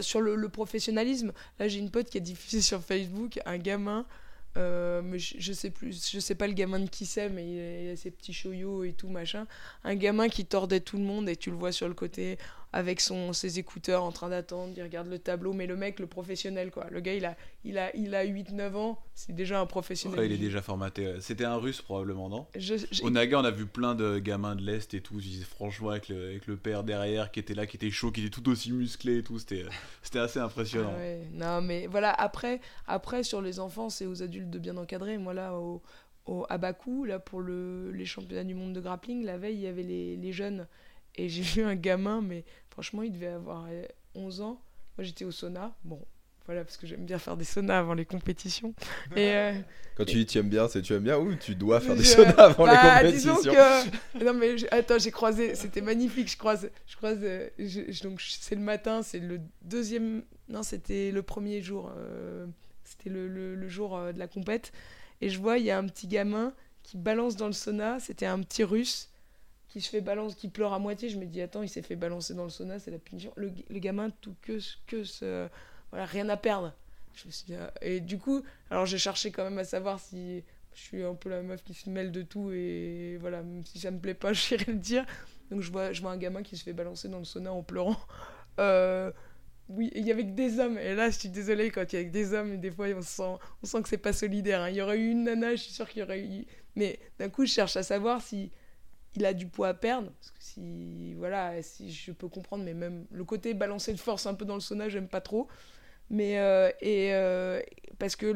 [0.00, 1.32] sur le, professionnalisme.
[1.58, 4.06] Là, j'ai une pote qui a diffusé sur Facebook un gamin.
[4.56, 7.84] euh, mais je, je sais plus, je sais pas le gamin de qui c'est, mais
[7.84, 9.46] il a, a ses petits choyos et tout machin.
[9.82, 12.38] Un gamin qui tordait tout le monde et tu le vois sur le côté
[12.76, 16.08] avec son ses écouteurs en train d'attendre, il regarde le tableau, mais le mec, le
[16.08, 16.88] professionnel quoi.
[16.90, 20.18] Le gars, il a il a il a 8-9 ans, c'est déjà un professionnel.
[20.18, 21.14] Ouais, il est déjà formaté.
[21.20, 22.46] C'était un russe probablement, non?
[22.56, 25.20] Je- Au Naga, on a vu plein de gamins de l'Est et tout.
[25.48, 28.30] Franchement, avec le, avec le père derrière qui était là, qui était chaud, qui était
[28.30, 29.64] tout aussi musclé et tout, c'était
[30.02, 30.92] c'était assez impressionnant.
[30.96, 31.20] Ah ouais.
[31.32, 35.16] Non, mais voilà, après, après sur les enfants, c'est aux adultes de bien encadrer.
[35.16, 35.80] Moi, là, au,
[36.26, 39.60] au, à Bakou, là, pour le, les championnats du monde de grappling, la veille, il
[39.62, 40.66] y avait les, les jeunes.
[41.16, 44.60] Et j'ai vu un gamin, mais franchement, il devait avoir euh, 11 ans.
[44.98, 45.74] Moi, j'étais au sauna.
[45.84, 46.00] Bon,
[46.46, 48.74] voilà, parce que j'aime bien faire des saunas avant les compétitions.
[49.16, 49.30] Et.
[49.34, 49.52] euh,
[49.96, 52.04] Quand tu dis tu aimes bien, c'est tu aimes bien ou tu dois faire des
[52.04, 53.54] saunas avant bah, les disons compétitions
[54.18, 58.02] que non mais je- attends j'ai croisé c'était magnifique je croise je croise euh, je-
[58.02, 62.44] donc c'est le matin c'est le deuxième non c'était le premier jour euh,
[62.82, 64.72] c'était le, le- le jour euh, de la compète
[65.20, 68.26] et je vois il y a un petit gamin qui balance dans le sauna c'était
[68.26, 69.10] un petit russe
[69.74, 71.96] qui se fait balance qui pleure à moitié je me dis attends il s'est fait
[71.96, 75.48] balancer dans le sauna c'est la punition le, gamin tout que que ce
[75.90, 76.72] voilà rien à perdre
[77.14, 77.72] je me suis dit, ah.
[77.82, 81.28] et du coup alors j'ai cherché quand même à savoir si je suis un peu
[81.28, 84.32] la meuf qui se mêle de tout et voilà, même si ça me plaît pas,
[84.32, 85.06] j'irai le dire.
[85.50, 87.62] Donc je vois, je vois un gamin qui se fait balancer dans le sauna en
[87.62, 87.96] pleurant.
[88.60, 89.10] Euh,
[89.68, 90.78] oui, il y avait que des hommes.
[90.78, 93.02] Et là, je suis désolée, quand il y a que des hommes, des fois, on
[93.02, 94.60] sent, on sent que c'est pas solidaire.
[94.60, 94.70] hein.
[94.70, 96.46] Il y aurait eu une nana, je suis sûre qu'il y aurait eu.
[96.76, 98.52] Mais d'un coup, je cherche à savoir si
[99.16, 100.10] il a du poids à perdre.
[100.12, 104.26] Parce que si, voilà, si je peux comprendre, mais même le côté balancer de force
[104.26, 105.48] un peu dans le sauna, j'aime pas trop.
[106.10, 107.60] Mais, euh, et, euh,
[107.98, 108.26] parce que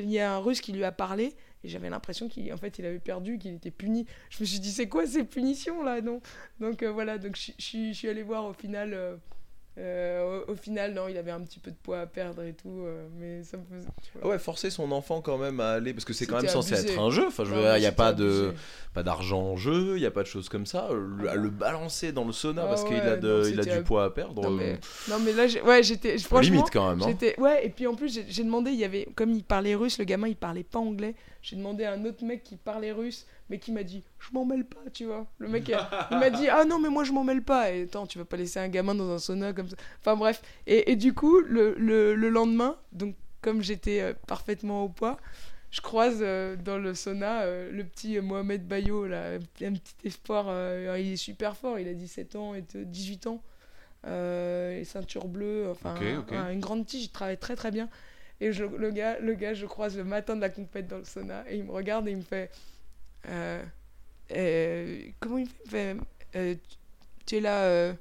[0.00, 1.34] il y a un russe qui lui a parlé.
[1.64, 4.06] Et j'avais l'impression qu'il en fait, il avait perdu, qu'il était puni.
[4.30, 6.20] Je me suis dit, c'est quoi ces punitions là non?
[6.60, 9.18] Donc euh, voilà, donc je suis allée voir au final.
[9.78, 12.42] Euh, euh, au, au final, non, il avait un petit peu de poids à perdre
[12.42, 12.82] et tout.
[12.84, 13.88] euh, mais ça me faisait.
[14.22, 16.74] Ah Ouais, forcer son enfant quand même à aller, parce que c'est quand même censé
[16.74, 16.92] abusé.
[16.94, 17.26] être un jeu.
[17.28, 18.52] Enfin, je veux Non, dire, mais il n'y a pas de,
[18.94, 20.88] pas d'argent en jeu, il n'y a pas de choses comme ça.
[20.92, 23.64] Le, Ah le balancer dans le sauna Ah parce qu'il a, de, non, il a
[23.76, 24.42] du poids à perdre.
[24.42, 26.18] Non euh, mais, non, mais là, ouais, j'étais.
[26.18, 27.02] Franchement, limite quand même.
[27.08, 27.32] hein.
[27.38, 29.98] Ouais et puis en plus j'ai j'ai demandé il y avait comme il parlait russe
[29.98, 33.26] le gamin il parlait pas anglais j'ai demandé à un autre mec qui parlait russe
[33.50, 35.26] mais qui m'a dit je m'en mêle pas tu vois.
[35.38, 35.68] Le mec
[36.10, 37.72] il m'a dit ah non mais moi je m'en mêle pas.
[37.72, 39.76] Et attends tu vas pas laisser un gamin dans un sauna comme ça.
[40.00, 40.42] Enfin bref.
[40.66, 45.16] Et, et du coup le, le, le lendemain donc comme j'étais euh, parfaitement au poids
[45.70, 49.38] je croise euh, dans le sauna euh, le petit Mohamed Bayo là un
[49.72, 50.46] petit, espoir
[50.98, 51.78] il est super fort.
[51.78, 53.42] Il a 17 ans et t- 18 ans.
[54.06, 55.94] Et ceinture bleue, enfin
[56.36, 57.88] un- une grande tige, il travaille très très bien.
[58.40, 61.04] Et je- le, gars, le gars, je croise le matin de la compète dans le
[61.04, 62.50] sauna et il me regarde et il me fait.
[63.28, 63.62] Euh,
[64.32, 65.96] euh, comment il fait,
[66.36, 66.54] euh,
[67.26, 67.92] tu- es là.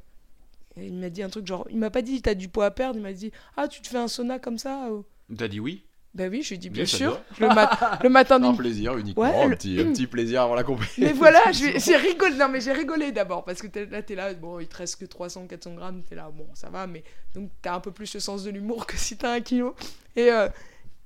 [0.77, 1.65] il m'a dit un truc genre.
[1.69, 3.88] Il m'a pas dit t'as du poids à perdre, il m'a dit Ah, tu te
[3.88, 4.89] fais un sauna comme ça
[5.36, 5.84] T'as dit oui?
[6.13, 7.21] Bah oui, je lui dis bien Oui, sûr.
[7.39, 10.56] Le, mat- le matin Un plaisir uniquement, Ouais, un, le- petit, un petit plaisir avant
[10.56, 11.03] la compétition.
[11.06, 12.36] Mais voilà, j'ai rigolé.
[12.36, 14.95] Non, mais j'ai rigolé d'abord parce que t'es- là, t'es là, bon, il te reste
[14.99, 17.03] que 300, 400 grammes, t'es là, bon, ça va, mais
[17.36, 19.75] donc t'as un peu plus le sens de l'humour que si t'as un kilo.
[20.15, 20.47] Et, euh,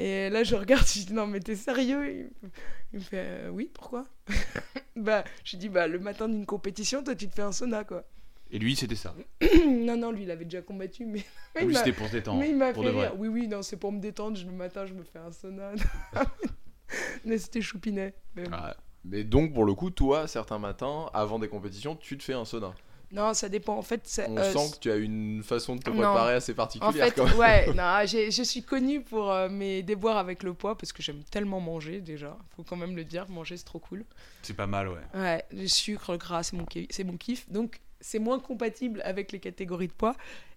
[0.04, 2.12] et là, je regarde, je dis, non, mais t'es sérieux?
[2.12, 2.52] Il, me-
[2.94, 4.06] il me fait, euh, oui, pourquoi?
[4.96, 8.04] Bah, je dis, bah, le matin d'une compétition, toi, tu te fais un sauna, quoi.
[8.52, 9.16] Et lui, c'était ça?
[9.68, 11.24] non, non, lui, il avait déjà combattu, mais.
[11.56, 12.40] mais il Lui, c'était pour se détendre.
[12.40, 13.08] mais il m'a pour fait de vrai.
[13.08, 13.16] rire.
[13.20, 14.36] Oui, oui, non, c'est pour me détendre.
[14.38, 15.72] je- Le matin, je me fais un sauna.
[17.26, 18.14] mais c'était choupinet.
[18.36, 18.44] Mais.
[18.52, 22.34] Ah, Mais donc, pour le coup, toi, certains matins, avant des compétitions, tu te fais
[22.34, 22.74] un sauna.
[23.12, 23.76] Non, ça dépend.
[23.78, 25.98] En fait, ça- On euh, sent que tu as une façon de te Non.
[25.98, 27.06] préparer assez En particulière.
[27.08, 27.38] fait, quand même.
[27.38, 31.04] ouais, non, j'ai- je suis connue pour euh, mes déboires avec le poids parce que
[31.04, 32.38] j'aime tellement manger déjà.
[32.56, 34.06] Faut quand même le dire, manger c'est trop cool.
[34.44, 35.02] c'est pas mal, ouais.
[35.14, 37.50] Ouais, le sucre, le gras, c'est mon, c'est mon kiff.
[37.50, 40.16] Donc, c'est moins compatible avec les catégories de poids.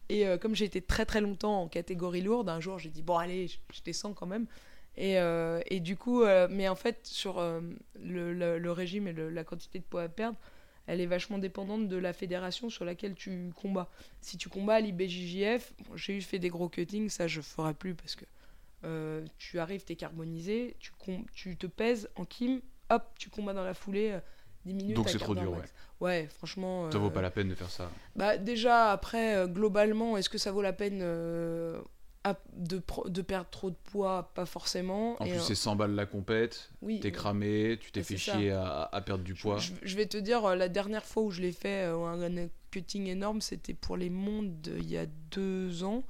[0.08, 3.02] Et euh, comme j'ai été très très longtemps en catégorie lourde, un jour j'ai dit
[3.02, 4.46] bon, allez, je, je descends quand même.
[4.96, 7.60] Et, euh, et du coup, euh, mais en fait, sur euh,
[8.00, 10.38] le, le- le régime et le- la quantité de poids à perdre,
[10.86, 13.90] elle est vachement dépendante de la fédération sur laquelle tu combats.
[14.20, 17.74] Si tu combats à l'IBJJF, bon, j'ai eu fait des gros cuttings, ça je ferai
[17.74, 18.24] plus parce que
[18.84, 20.76] euh, tu arrives, t'es carbonisé,
[21.34, 24.10] tu, te pèses en kim, hop, tu combats dans la foulée.
[24.12, 24.20] euh,
[24.64, 25.72] 10 minutes Donc c'est trop dur, max.
[26.00, 26.90] Ouais, franchement.
[26.90, 27.90] Ça vaut euh, pas la peine de faire ça.
[28.16, 31.80] Bah déjà après euh, globalement, est-ce que ça vaut la peine euh,
[32.24, 32.78] à- de,
[33.22, 35.20] perdre trop de poids Pas forcément.
[35.22, 36.70] En Et, plus, euh, c'est 100 balles la compète.
[36.82, 37.12] oui, T'es oui.
[37.14, 39.58] cramé, tu t'es fait chier à, à perdre du poids.
[39.58, 42.48] Je, je vais te dire, euh, la dernière fois où je l'ai fait, euh, un,
[42.70, 46.02] cutting énorme, c'était pour les mondes il y a deux ans.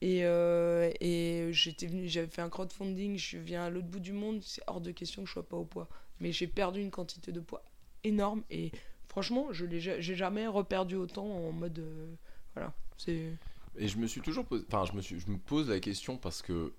[0.00, 4.12] Et, euh, et j'étais venu, j'avais fait un crowdfunding, je viens à l'autre bout du
[4.12, 5.88] monde, c'est hors de question que je sois pas au poids.
[6.20, 7.62] Mais j'ai perdu une quantité de poids
[8.04, 8.70] énorme et
[9.08, 11.78] franchement, je l'ai, ja- j'ai jamais reperdu autant en mode.
[11.78, 12.14] euh,
[12.54, 13.30] voilà, c'est.
[13.78, 14.64] Et je me suis toujours posé.
[14.68, 15.18] Enfin, je me, suis...
[15.20, 16.72] je me pose la question parce que.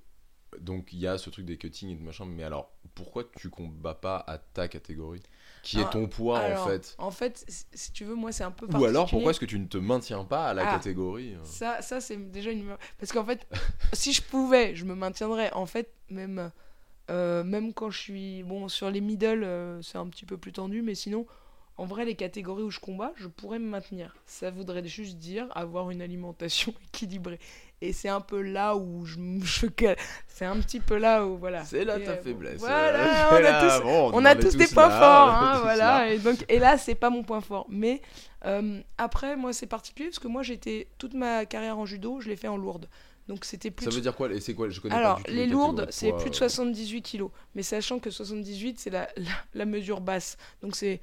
[0.61, 3.49] Donc, il y a ce truc des cuttings et de machin, mais alors, pourquoi tu
[3.49, 5.21] combats pas à ta catégorie?
[5.63, 6.95] Qui est Ah, ton poids Alors, en fait?
[6.97, 8.65] En fait, si- tu veux, moi, c'est un peu.
[8.67, 10.77] Ou alors, pourquoi est-ce que tu ne te maintiens pas à la Ah.
[10.77, 11.43] catégorie euh?
[11.43, 12.77] Ça, ça c'est déjà une.
[12.97, 13.45] Parce qu'en fait,
[13.93, 15.51] si je pouvais, je me maintiendrais.
[15.51, 16.51] En fait, même,
[17.11, 18.43] euh, même quand je suis.
[18.43, 21.25] Bon, sur les middle, euh, c'est un petit peu plus tendu, mais sinon,
[21.77, 24.15] en vrai, les catégories où je combats, je pourrais me maintenir.
[24.25, 27.39] Ça voudrait juste dire avoir une alimentation équilibrée.
[27.81, 29.17] Et c'est un peu là où je.
[29.17, 29.67] me- je
[30.27, 31.37] c'est un petit peu là où.
[31.37, 31.65] Voilà.
[31.65, 32.59] C'est là Et, ta euh, faiblesse.
[32.59, 35.33] Voilà, Euh, on a tous, bon, on en a est tous des points là, forts,
[35.33, 36.05] hein, voilà.
[36.05, 36.09] là.
[36.13, 37.65] Et, donc, et là, c'est pas mon point fort.
[37.69, 38.01] Mais
[38.45, 42.29] euh, après, moi, c'est particulier parce que moi, j'étais toute ma carrière en judo, je
[42.29, 42.87] l'ai fait en lourde.
[43.27, 43.85] Donc c'était plus.
[43.85, 45.87] Ça veut dire quoi Et c'est quoi Je connais alors, pas du tout les lourdes,
[45.87, 46.37] de c'est plus de euh.
[46.37, 47.31] 78 kilos.
[47.55, 50.37] Mais sachant que 78, c'est la, la, la mesure basse.
[50.61, 51.01] Donc, c'est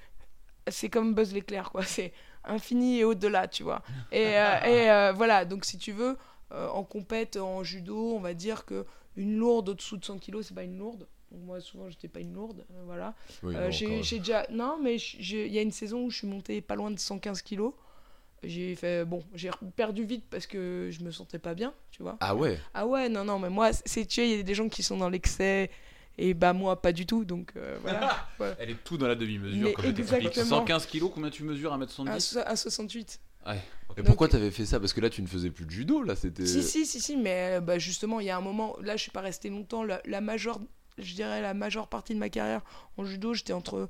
[0.68, 1.84] c'est comme Buzz l'éclair, quoi.
[1.84, 2.12] C'est
[2.44, 3.82] infini et au-delà, tu vois.
[4.12, 6.16] Et, euh, et, euh, voilà, donc si tu veux,
[6.52, 8.84] euh, en compète, en judo, on va dire que
[9.16, 11.06] une lourde au-dessous de 100 kilos, c'est pas une lourde.
[11.30, 12.64] Donc, moi, souvent, j'étais pas une lourde.
[12.84, 13.14] voilà.
[13.42, 14.46] Oui, non, j'ai déjà.
[14.50, 17.42] Non, mais il y a une saison où je suis montée pas loin de 115
[17.42, 17.72] kilos.
[18.42, 19.04] J'ai fait.
[19.04, 22.16] Bon, j'ai perdu vite parce que je me sentais pas bien, tu vois.
[22.20, 24.54] Ah ouais Ah ouais, non, non, mais moi, c'est tu sais, il y a des
[24.54, 25.70] gens qui sont dans l'excès
[26.18, 28.28] et bah moi, pas du tout, donc euh, voilà.
[28.58, 30.44] Elle est tout dans la demi-mesure, comme exactement.
[30.46, 33.20] 115 kilos, combien tu mesures Un, 1m70 so- un 68.
[33.46, 33.56] Ouais.
[33.56, 34.78] Et Donc- pourquoi t'avais fait ça?
[34.78, 36.46] Parce que là, tu ne faisais plus de judo, là, c'était.
[36.46, 39.02] Si, si, si, si, mais euh, bah, justement, il y a un moment, là, je
[39.02, 40.60] suis pas restée longtemps, la, la majeure,
[40.98, 42.62] je dirais la majeure partie de ma carrière
[42.96, 43.88] en judo, j'étais entre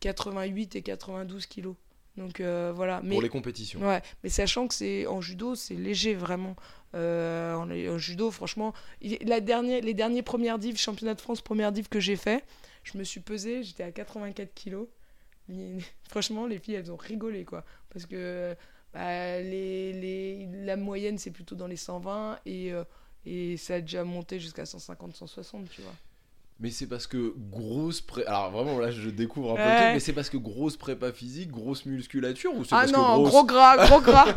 [0.00, 1.76] 88 et 92 kilos.
[2.16, 3.00] Donc euh, voilà.
[3.02, 3.80] Mais, Pour les compétitions.
[3.86, 6.56] Ouais, mais sachant que c'est en judo, c'est léger vraiment.
[6.94, 12.16] Euh, en, judo, franchement, les derniers premières dives, championnat de France première div que j'ai
[12.16, 12.44] fait,
[12.84, 14.88] je me suis pesée, j'étais à 84 kilos.
[16.08, 18.54] Franchement, les filles, elles ont rigolé quoi, parce que
[18.92, 22.84] bah, la moyenne c'est plutôt dans les 120 et euh,
[23.24, 25.94] et ça a déjà monté jusqu'à 150, 160, tu vois.
[26.62, 28.24] Mais c'est parce que grosse pré...
[28.24, 31.12] Alors vraiment là je découvre un peu le truc, mais c'est parce que grosse prépa
[31.12, 33.28] physique, grosse musculature ou c'est Ah parce non, que grosse...
[33.30, 34.26] gros gras, gros gras.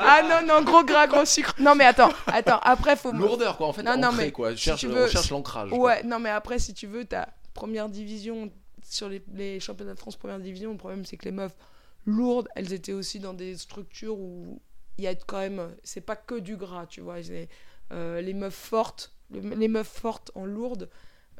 [0.00, 1.54] Ah non, non, gros gras, gros sucre.
[1.58, 3.12] Non mais attends, attends, après faut.
[3.12, 4.54] Lourdeur quoi, en fait, Non, non, mais quoi.
[4.54, 5.70] Cherche, veux- On cherche l'ancrage.
[5.70, 5.78] quoi.
[5.78, 8.50] Ouais, non, mais après, si tu veux, ta première division
[8.88, 11.54] sur les, les championnats de France première division, le problème c'est que les meufs
[12.06, 14.60] lourdes, elles étaient aussi dans des structures où
[14.98, 17.16] il y a quand même, c'est pas que du gras, tu vois.
[17.92, 20.88] euh, les meufs fortes, le- les meufs fortes en lourde,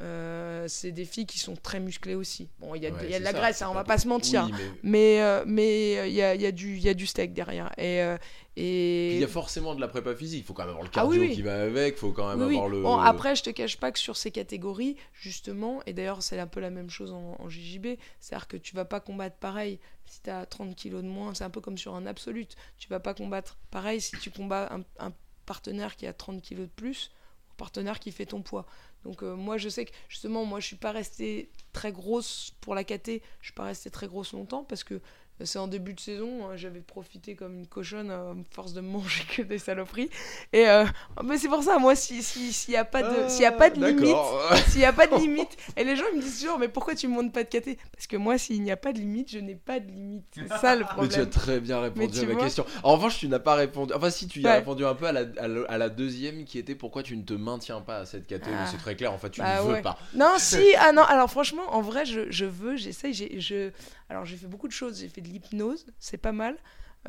[0.00, 2.48] euh, c'est des filles qui sont très musclées aussi.
[2.58, 3.74] Bon, il y a, de- Ouais, il y a de la ça, graisse, hein, on
[3.74, 4.46] va pas se mentir.
[4.46, 7.34] Oui, mais Mais euh, mais euh, il y, a, y, a y a du steak
[7.34, 7.70] derrière.
[7.78, 8.16] Et, euh,
[8.56, 9.14] et...
[9.14, 11.06] il y a forcément de la prépa physique, il faut quand même avoir le Ah
[11.06, 11.34] oui, cardio oui.
[11.34, 12.82] qui va avec, faut quand même avoir le...
[12.82, 16.46] Bon, après, je te cache pas que sur ces catégories, justement, et d'ailleurs, c'est un
[16.46, 20.20] peu la même chose en, en JJB, c'est-à-dire que tu vas pas combattre pareil si
[20.22, 22.56] tu as 30 kilos de moins, c'est un peu comme sur un absolute.
[22.78, 25.12] Tu vas pas combattre pareil si tu combats un, un
[25.46, 27.10] partenaire qui a 30 kilos de plus,
[27.52, 28.66] un partenaire qui fait ton poids.
[29.04, 32.74] Donc euh, moi je sais que justement moi je suis pas restée très grosse pour
[32.74, 35.00] la KT, je suis pas restée très grosse longtemps parce que
[35.44, 39.24] c'est en début de saison, hein, j'avais profité comme une cochonne à force de manger
[39.36, 40.08] que des saloperies.
[40.52, 40.84] Et euh,
[41.24, 43.52] mais c'est pour ça, moi, s'il si, s'il n'y a pas de, s'il y a
[43.52, 44.16] pas de Ah, limite,
[44.68, 46.94] s'il n'y a pas de limite, et les gens ils me disent toujours, mais pourquoi
[46.94, 49.38] tu montes pas de KT Parce que moi, s'il n'y a pas de limite, je
[49.38, 50.24] n'ai pas de limite.
[50.32, 51.30] C'est ça le Mais tu as problème.
[51.30, 52.42] très bien répondu à ma vois?
[52.42, 52.64] question.
[52.84, 53.92] En revanche, tu n'as pas répondu.
[53.94, 54.58] Enfin, si tu y as Ouais.
[54.58, 57.22] répondu un peu à la, à la- à la deuxième qui était pourquoi tu ne
[57.22, 58.66] te maintiens pas à cette catégorie.
[58.66, 58.66] Ah.
[58.70, 59.12] C'est très clair.
[59.12, 59.82] En fait, tu Bah ne veux ouais.
[59.82, 59.98] pas.
[60.14, 63.70] Non, si, ah non, alors franchement, en vrai, je, je veux, j'essaye, je...
[64.08, 66.56] Alors j'ai fait beaucoup de choses, j'ai fait l'hypnose, c'est pas mal,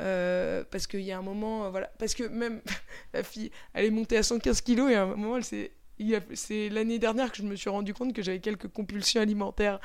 [0.00, 2.62] euh, parce qu'il y a un moment, euh, voilà, parce que même
[3.14, 5.72] la fille, elle est montée à 115 kilos et à un moment, elle s'est...
[6.34, 9.78] C'est l'année dernière que je me suis rendu compte que j'avais quelques compulsions alimentaires.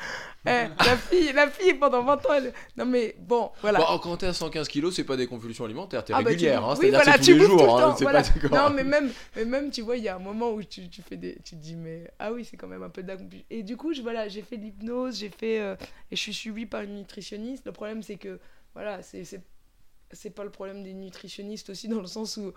[0.46, 2.54] Eh, la fille, la fille pendant 20 ans, elle...
[2.78, 3.80] non mais bon, voilà.
[3.80, 6.30] Bon, quand t'es à 115 kilos, c'est pas des convulsions alimentaires, t'es Ah bah, tu
[6.30, 6.62] régulière.
[6.62, 7.80] bouffes- hein, oui, voilà, tu tous les tout jours.
[7.80, 8.24] hein, voilà.
[8.24, 8.70] pas.
[8.70, 11.02] Non, mais même, mais même, tu vois, il y a un moment où tu, tu
[11.02, 13.16] fais des, tu te dis, mais ah oui, c'est quand même un peu de la
[13.18, 13.46] compulsion.
[13.52, 15.76] Et du coup, je, voilà, j'ai fait de l'hypnose, j'ai fait, euh,
[16.12, 17.66] et je suis suivie par une nutritionniste.
[17.68, 18.40] Le problème, c'est que,
[18.74, 19.42] voilà, c'est, c'est,
[20.12, 22.52] c'est pas le problème des nutritionnistes aussi, dans le sens où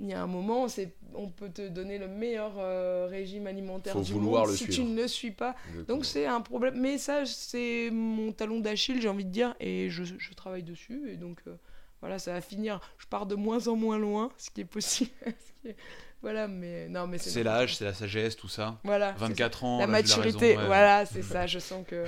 [0.00, 3.92] il y a un moment, c'est, on peut te donner le meilleur euh, régime alimentaire
[3.94, 4.76] Faut du vouloir monde le si suivre.
[4.76, 5.56] tu ne le suis pas.
[5.70, 5.96] Exactement.
[5.96, 6.80] Donc c'est un problème.
[6.80, 11.10] Mais ça, c'est mon talon d'Achille, j'ai envie de dire, et je, je travaille dessus.
[11.10, 11.54] Et donc euh,
[12.00, 12.80] voilà, ça va finir.
[12.98, 15.10] Je pars de moins en moins loin, ce qui est possible.
[15.26, 15.76] Ce qui est-
[16.22, 17.30] Voilà, mais non, mais c'est.
[17.30, 18.78] C'est l'âge, c'est la sagesse, tout ça.
[18.84, 19.14] Voilà.
[19.18, 19.78] c'est 24 ans.
[19.80, 20.66] La maturité, raison, ouais.
[20.66, 21.46] voilà, c'est ça.
[21.46, 22.04] Je sens que,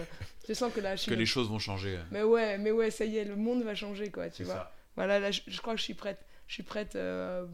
[0.49, 1.11] je sens que là, je suis.
[1.11, 1.99] Que les choses vont changer.
[2.13, 4.55] Mais ouais, mais ouais, ça y est, le monde va changer, quoi, tu C'est vois.
[4.55, 4.73] ça.
[4.97, 6.19] Voilà, là, je, je crois que je suis prête.
[6.49, 7.47] Je suis prête euh,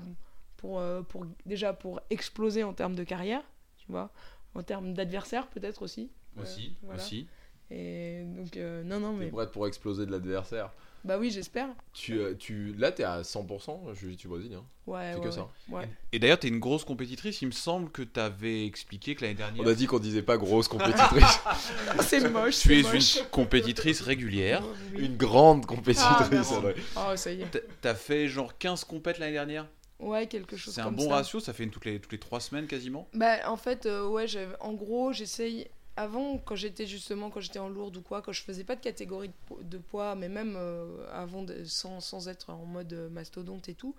[0.57, 3.43] pour, euh, pour déjà pour exploser en termes de carrière,
[3.79, 4.11] tu vois,
[4.55, 6.11] en termes d'adversaire peut-être aussi.
[6.39, 7.03] Euh, Aussi, voilà.
[7.03, 7.27] aussi.
[7.71, 10.71] Et donc euh, non, non, mais prête pour exploser de l'adversaire.
[11.05, 11.69] bah oui, j'espère.
[11.93, 14.63] Tu, tu, là, t'es à 100%, jiu-jitsu brésilien.
[14.87, 15.33] Ouais, C'est ouais, que ouais.
[15.33, 15.49] ça.
[15.69, 15.89] Ouais.
[16.13, 17.43] Et d'ailleurs, t'es une grosse compétitrice.
[17.43, 19.65] Il me semble que t'avais expliqué que l'année dernière.
[19.65, 21.41] On a dit qu'on disait pas grosse compétitrice.
[22.03, 22.61] c'est moche.
[22.61, 23.17] Tu es moche.
[23.17, 24.63] une compétitrice régulière.
[24.95, 25.07] Oui.
[25.07, 26.53] Une grande Ah, compétitrice.
[26.53, 26.75] vrai.
[26.97, 27.47] Oh, ça y est.
[27.51, 29.67] T'as- T'as fait genre 15 compètes l'année dernière
[29.99, 31.15] Ouais, quelque chose C'est un bon ça.
[31.17, 34.09] ratio, ça fait une toutes les, toutes les 3 semaines quasiment Bah, en fait, euh,
[34.09, 34.27] ouais,
[34.61, 35.69] en gros, j'essaye.
[35.99, 38.83] Avant, quand j'étais justement, quand j'étais en lourde ou quoi, quand je faisais pas de
[38.83, 42.93] catégorie de, po- de poids, mais même euh, avant, de- sans, sans être en mode
[42.93, 43.95] euh, mastodonte et tout,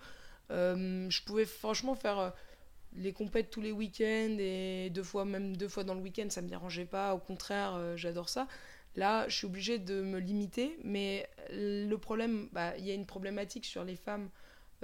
[0.52, 2.32] euh, je pouvais franchement faire
[2.96, 6.42] les compètes tous les week-ends et deux fois, même deux fois dans le week-end, ça
[6.42, 7.14] me dérangeait pas.
[7.14, 8.48] Au contraire, j'adore ça.
[8.96, 13.06] Là, je suis obligée de me limiter, mais le problème, bah, il y a une
[13.06, 14.30] problématique sur les femmes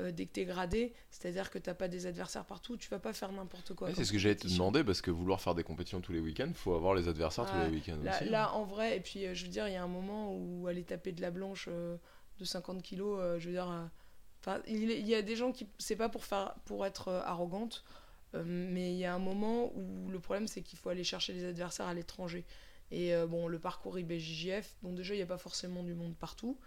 [0.00, 2.98] euh, dès que tu es gradé, c'est-à-dire que t'as pas des adversaires partout, tu vas
[2.98, 3.94] pas faire n'importe quoi.
[3.94, 6.50] C'est ce que j'allais te demander parce que vouloir faire des compétitions tous les week-ends,
[6.54, 8.24] faut avoir les adversaires tous les week-ends Là, aussi.
[8.24, 8.30] hein.
[8.30, 10.66] là, en vrai, et puis euh, je veux dire, il y a un moment où
[10.66, 11.96] aller taper de la blanche euh,
[12.38, 13.90] de 50 kilos, je veux dire,
[14.66, 17.84] il, il y a des gens qui, c'est pas pour faire, pour être arrogante,
[18.44, 21.44] mais il y a un moment où le problème c'est qu'il faut aller chercher les
[21.44, 22.44] adversaires à l'étranger.
[22.90, 26.58] Et bon, le parcours IBJJF, bon déjà il n'y a pas forcément du monde partout.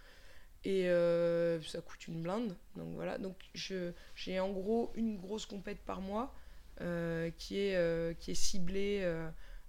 [0.68, 2.54] Et euh, ça coûte une blinde.
[2.76, 3.18] Donc voilà.
[3.18, 6.36] Donc j'ai en gros une grosse compète par mois
[6.82, 9.10] euh, qui, est, euh, qui est ciblée.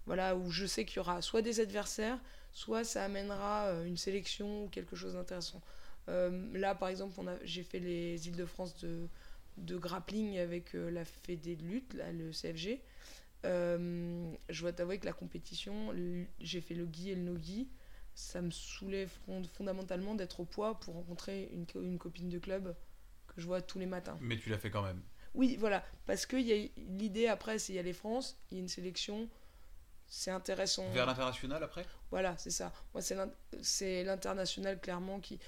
[0.07, 2.19] voilà, où je sais qu'il y aura soit des adversaires,
[2.51, 5.63] soit ça amènera une sélection ou quelque chose d'intéressant.
[6.09, 12.11] Là, par exemple, j'ai fait les Îles-de-France de, grappling avec la Fédé de lutte, là,
[12.11, 12.81] le CFG.
[13.45, 15.95] Je dois t'avouer que la compétition,
[16.41, 17.69] j'ai fait le gi et le no-gi.
[18.21, 22.75] Ça me saoulait fond- fondamentalement d'être au poids pour rencontrer une, une copine de club
[23.29, 24.19] que je vois tous les matins.
[24.21, 25.01] Mais tu l'as fait quand même.
[25.35, 29.29] Oui, voilà, parce que l'idée après, c'est y aller France, il y a une sélection,
[30.09, 30.91] c'est intéressant.
[30.91, 31.87] Vers l'international après?
[32.11, 32.73] Voilà, c'est ça.
[32.93, 33.31] Moi, c'est l'in-
[33.63, 35.39] c'est l'international clairement qui.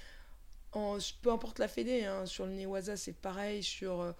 [0.71, 3.63] En, peu importe la fédé, hein, sur le Newaza, c'est pareil.
[3.63, 4.13] Sur, euh,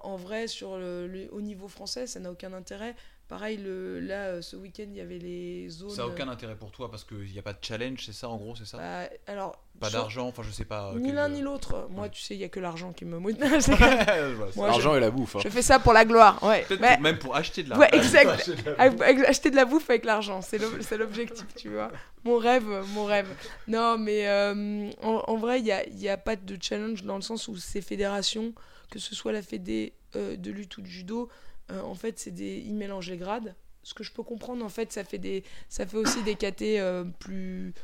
[0.00, 2.96] en vrai, sur le, le- au niveau français, ça n'a aucun intérêt.
[3.32, 5.88] Pareil, le, là, euh, ce week-end, il y avait les zones.
[5.88, 8.28] Ça n'a aucun intérêt pour toi parce qu'il n'y a pas de challenge, c'est ça
[8.28, 8.76] en gros, c'est ça?
[8.76, 10.90] Bah, alors, Pas sur- d'argent, enfin je sais pas.
[10.90, 11.86] euh, Ni quel- l'un ni l'autre.
[11.88, 12.10] Moi, Ouais.
[12.10, 13.36] tu sais, il y a que l'argent qui me mouille.
[14.56, 15.36] L'argent et la bouffe.
[15.36, 15.40] hein.
[15.42, 16.42] je fais ça pour la gloire.
[16.42, 16.64] Ouais.
[16.68, 18.50] Peut-être Mais- même pour acheter de la Ouais, exact.
[18.78, 21.90] Ach- Acheter de la bouffe avec l'argent, c'est l'ob- c'est l'objectif, tu vois.
[22.24, 23.28] Mon rêve, mon rêve.
[23.66, 27.16] Non, mais euh, en, en vrai, il n'y a, y a pas de challenge dans
[27.16, 28.52] le sens où ces fédérations,
[28.90, 32.30] que ce soit la fédé euh, de lutte ou de judo, euh, en fait, c'est
[32.30, 33.54] des, ils mélangent les grades.
[33.82, 36.62] Ce que je peux comprendre, en fait, ça fait, des, ça fait aussi des KT
[36.62, 37.74] euh, plus,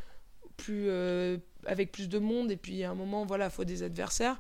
[0.57, 2.51] plus, euh, avec plus de monde.
[2.51, 4.39] Et puis, à un moment, voilà, il faut des adversaires.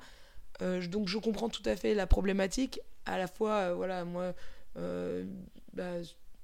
[0.62, 2.80] Euh, donc, je comprends tout à fait la problématique.
[3.06, 4.34] À la fois, euh, voilà, moi,
[4.76, 5.24] euh,
[5.72, 5.94] bah,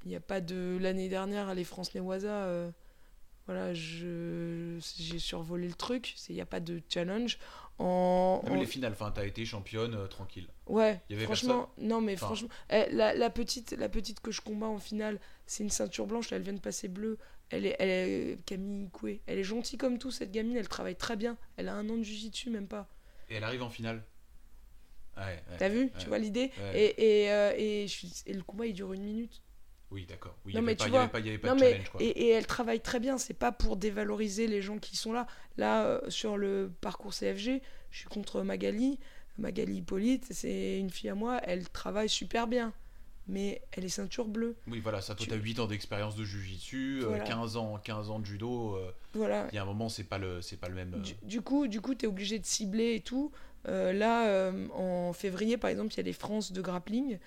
[0.05, 2.71] il n'y a pas de l'année dernière les France Newaza euh,
[3.47, 7.38] voilà j'ai survolé le truc il n'y a pas de challenge
[7.79, 10.47] en, les finales, enfin, t'as été championne euh, tranquille.
[10.67, 14.21] Ouais, Il y avait franchement, non mais Enfin- franchement, eh, la, la petite, la petite
[14.21, 17.19] que je combats en finale, c'est une ceinture blanche, là, elle vient de passer bleue.
[17.51, 19.21] Elle est, elle est Camille Koué.
[19.27, 21.37] Elle est gentille comme tout cette gamine, elle travaille très bien.
[21.57, 22.89] Elle a un an de jujitsu même pas.
[23.29, 24.03] Et elle arrive en finale.
[25.17, 25.57] Ouais, ouais.
[25.59, 25.93] T'as vu ouais.
[25.99, 29.05] Tu vois l'idée et, et, euh, et, je suis- et le combat il dure une
[29.05, 29.43] minute.
[29.94, 30.35] Oui, d'accord.
[30.44, 31.09] Oui, Non, mais tu vois,
[32.00, 33.16] et, elle travaille très bien.
[33.16, 35.28] C'est pas pour dévaloriser les gens qui sont là.
[35.57, 38.98] Là euh, sur le parcours CFG, je suis contre Magali.
[39.38, 41.40] Magali Hippolyte, c'est une fille à moi.
[41.44, 42.72] Elle travaille super bien,
[43.28, 44.57] mais elle est ceinture bleue.
[44.66, 47.24] Oui, voilà, ça, toi, tu- t'as 8 ans d'expérience de jujitsu, euh, Voilà.
[47.24, 48.74] 15 ans, 15 ans de judo.
[48.74, 49.46] euh, Voilà.
[49.52, 50.94] Il y a un moment, c'est pas le, c'est pas le même.
[50.94, 53.30] euh, Du, du coup, du coup, tu es obligé de cibler et tout.
[53.66, 57.18] Là, en février, par exemple, il y a les France de grappling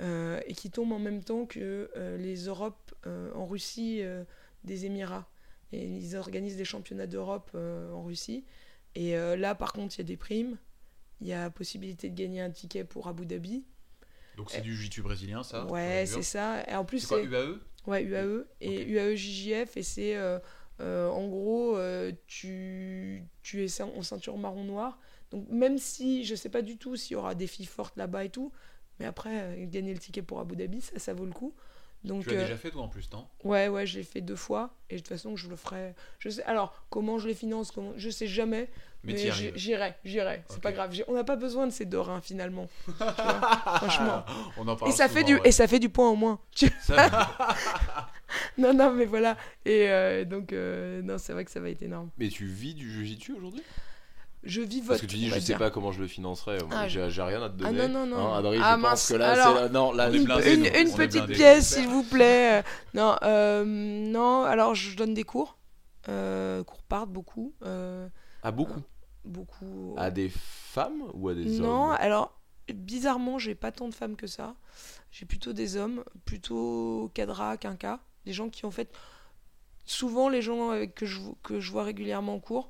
[0.00, 4.02] euh, et qui tombent en même temps que euh, les Europes euh, en Russie
[4.64, 5.28] des Émirats.
[5.72, 8.44] Et ils organisent des championnats d'Europe en Russie.
[8.94, 10.56] Et là, par contre, il y a des primes.
[11.20, 13.64] Il y a possibilité de gagner un ticket pour Abu Dhabi.
[14.38, 16.62] Donc c'est du jiu-jitsu brésilien, ça ouais, c'est ça.
[16.68, 17.58] Et en plus, C'est UAE
[17.88, 18.82] Ouais, UAE et.
[18.84, 20.38] UAE JJF et c'est euh,
[20.80, 24.98] euh, en gros euh, tu, tu es en ceinture marron noir.
[25.30, 28.26] Donc même si je sais pas du tout s'il y aura des filles fortes là-bas
[28.26, 28.52] et tout,
[29.00, 31.54] mais après euh, gagner le ticket pour Abu Dhabi, ça ça vaut le coup.
[32.04, 33.26] Donc Tu l'as euh, déjà fait, toi, en plus, non?
[33.42, 35.94] Ouais ouais, je l'ai fait deux fois et de toute façon je le ferai.
[36.20, 38.68] Je sais alors comment je les finance, comment je sais jamais,
[39.02, 39.16] Mais
[39.56, 40.42] j'irai, j'irai.
[40.48, 40.62] C'est Ok.
[40.62, 42.68] pas grave, j'ai- on n'a pas besoin de ces deux reins finalement.
[42.86, 43.40] tu vois,
[43.78, 44.24] franchement.
[44.56, 45.40] On en parle Et ça fait du ouais.
[45.44, 46.38] et ça fait du point en moins.
[46.52, 47.08] Tu- Ça-
[48.58, 49.36] Non, non, mais voilà.
[49.64, 52.10] Et euh, donc, euh, non, c'est vrai que ça va être énorme.
[52.18, 53.62] Mais tu vis du jujitsu aujourd'hui?
[54.44, 54.88] Je vis votre.
[54.90, 56.58] Parce que tu dis, je va sais pas comment je le financerai.
[56.58, 57.88] Moi, Ah, j'ai j'ai rien à te Ah, donner.
[57.88, 58.32] non, non, non.
[58.34, 58.90] Hein, Adrien, Ah, je mince.
[58.90, 62.04] pense que là, Alors, c'est la- non, là, Une, blindés, une- petite pièce, s'il vous
[62.04, 62.62] plaît.
[62.94, 65.58] Non, euh, non, alors je donne des cours.
[66.08, 67.52] Euh, cours part beaucoup.
[67.64, 68.08] euh,
[68.42, 68.80] à beaucoup.
[69.24, 69.94] beaucoup.
[69.98, 72.32] À des femmes ou à des non, hommes alors
[72.72, 74.54] bizarrement, j'ai pas tant de femmes que ça.
[75.10, 78.00] J'ai plutôt des hommes, plutôt cadra, quinca.
[78.24, 78.90] Des gens qui, en fait,
[79.84, 82.68] souvent les gens avec que je, que je vois régulièrement en cours,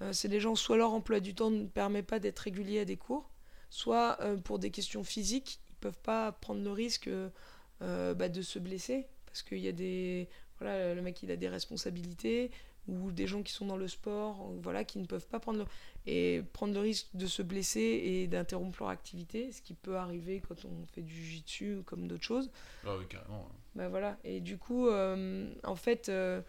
[0.00, 2.84] euh, c'est des gens, soit leur emploi du temps ne permet pas d'être régulier à
[2.84, 3.30] des cours,
[3.70, 8.42] soit euh, pour des questions physiques, ils peuvent pas prendre le risque euh, bah, de
[8.42, 9.06] se blesser.
[9.26, 10.28] Parce qu'il y a des.
[10.60, 12.52] Voilà, le mec, il a des responsabilités,
[12.86, 15.64] ou des gens qui sont dans le sport, voilà, qui ne peuvent pas prendre le
[16.06, 20.42] et prendre le risque de se blesser et d'interrompre leur activité, ce qui peut arriver
[20.46, 22.50] quand on fait du jiu-jitsu ou comme d'autres choses.
[22.86, 23.48] Ah oui, carrément.
[23.74, 24.18] Bah voilà.
[24.22, 26.42] Et du coup, euh, en fait, euh,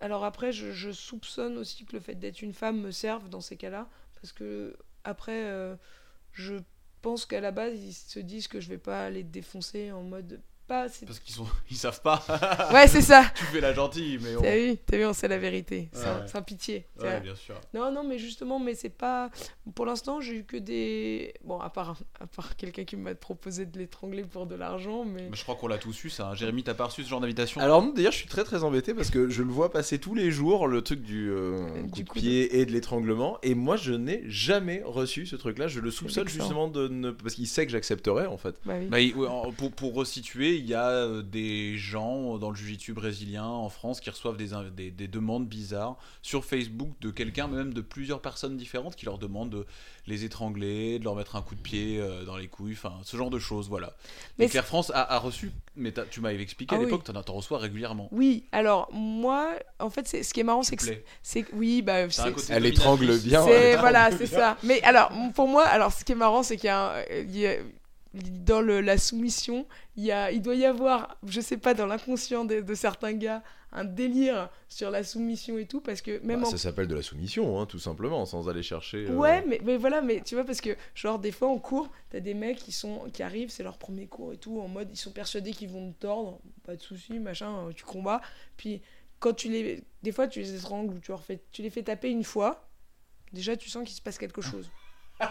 [0.00, 3.56] alors après, je, soupçonne aussi que le fait d'être une femme me serve dans ces
[3.56, 5.76] cas-là, parce que après, euh,
[6.32, 6.56] je
[7.02, 10.40] pense qu'à la base, ils se disent que je vais pas les défoncer en mode
[10.70, 10.88] pas.
[10.88, 11.46] c'est- Parce qu'ils sont...
[11.70, 12.22] ils savent pas.
[12.72, 13.24] Ouais, c'est ça.
[13.34, 14.42] tu fais la gentille, mais on...
[14.42, 16.28] T'as vu, t'as vu, on sait la vérité, sans, Ouais.
[16.28, 16.86] sans pitié.
[16.96, 17.20] C'est Ouais, vrai.
[17.20, 17.56] bien sûr.
[17.74, 19.30] Non, non, mais justement, mais c'est pas.
[19.74, 21.34] Pour l'instant, j'ai eu que des.
[21.44, 25.28] Bon, à part, à part quelqu'un qui m'a proposé de l'étrangler pour de l'argent, mais.
[25.30, 26.28] Mais je crois qu'on l'a tous eu, ça.
[26.28, 26.34] hein.
[26.34, 27.60] Jérémy, t'as pas reçu ce genre d'invitation?
[27.60, 30.30] Alors d'ailleurs, je suis très très embêté parce que je le vois passer tous les
[30.30, 33.92] jours, le truc du euh, Du coup de pied et de l'étranglement, et moi je
[33.92, 35.66] n'ai jamais reçu ce truc-là.
[35.68, 37.10] Je le soupçonne justement de ne...
[37.10, 38.54] parce qu'il sait que j'accepterais en fait.
[38.64, 39.14] Bah oui.
[39.16, 43.68] Bah, pour, pour resituer, il y a euh, des gens dans le jiu-jitsu brésilien en
[43.68, 47.80] France qui reçoivent des, inv- des, des demandes bizarres sur Facebook de quelqu'un, même de
[47.80, 49.66] plusieurs personnes différentes, qui leur demandent de
[50.06, 53.16] les étrangler, de leur mettre un coup de pied euh, dans les couilles, enfin ce
[53.16, 53.94] genre de choses, voilà.
[54.38, 56.86] Mais Et Claire France a, a reçu, mais tu m'avais expliqué Ah à oui.
[56.86, 58.08] l'époque, t'en t'en reçois régulièrement.
[58.12, 60.84] Oui, alors moi, en fait, ce qui est marrant, c'est que
[61.22, 62.06] c'est oui, bah,
[62.50, 63.40] Elle étrangle bien.
[63.78, 64.56] voilà, c'est ça.
[64.62, 67.36] Mais alors, pour moi, alors ce qui est marrant, c'est qu'il y a, un- il
[67.36, 67.56] y a-
[68.14, 71.86] dans le- la soumission, il y a, il doit y avoir, je sais pas, dans
[71.86, 73.42] l'inconscient de, de certains gars,
[73.72, 76.96] un délire sur la soumission et tout, parce que même Bah, en Ça s'appelle de
[76.96, 79.06] la soumission, hein, tout simplement, sans aller chercher.
[79.08, 81.88] euh, Ouais, mais, mais voilà, mais tu vois, parce que, genre, des fois en cours,
[82.10, 84.88] t'as des mecs qui, sont, qui arrivent, c'est leur premier cours et tout, en mode,
[84.90, 88.20] ils sont persuadés qu'ils vont te tordre, pas de soucis, machin, euh, tu combats.
[88.56, 88.82] Puis,
[89.20, 89.84] quand tu les.
[90.02, 92.66] Des fois, tu les étrangles ou tu, leur fais, tu les fais taper une fois,
[93.32, 94.68] déjà, tu sens qu'il se passe quelque chose.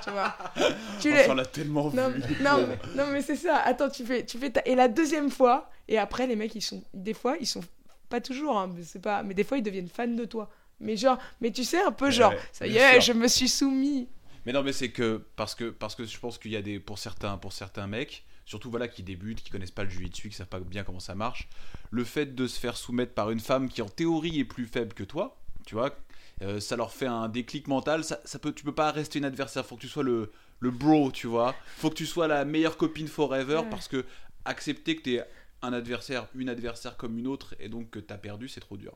[0.04, 0.36] Tu vois
[1.02, 2.21] tu On s'en l'a tellement Non, vu.
[2.41, 3.58] non, mais, non, mais c'est ça.
[3.58, 4.62] Attends, tu fais, tu fais ta...
[4.65, 6.84] Et la deuxième fois, et après, les mecs, ils sont.
[6.93, 7.62] Des fois, ils sont.
[8.10, 9.23] Pas toujours, hein, mais c'est pas.
[9.23, 10.49] Mais des fois, ils deviennent fans de toi.
[10.80, 13.13] Mais genre, mais tu sais, un peu Ouais, genre, ouais, ça y est, sûr.
[13.13, 14.08] je me suis soumis.
[14.45, 16.80] Mais non, mais c'est que parce que parce que je pense qu'il y a des
[16.80, 20.36] pour certains pour certains mecs, surtout voilà qui débutent, qui connaissent pas le jiu-jitsu, qui
[20.36, 21.49] savent pas bien comment ça marche,
[21.91, 24.93] le fait de se faire soumettre par une femme qui en théorie est plus faible
[24.93, 25.38] que toi,
[25.70, 25.95] tu vois,
[26.41, 28.03] euh, ça leur fait un déclic mental.
[28.03, 29.63] Ça, ça peut, tu peux pas rester une adversaire.
[29.63, 31.53] Faut que tu sois le le bro, tu vois.
[31.78, 33.70] Faut que tu sois la meilleure copine forever Ouais.
[33.70, 34.03] parce que
[34.45, 35.24] accepter que t'es
[35.61, 38.93] un adversaire, une adversaire comme une autre, et donc que t'as perdu, c'est trop dur.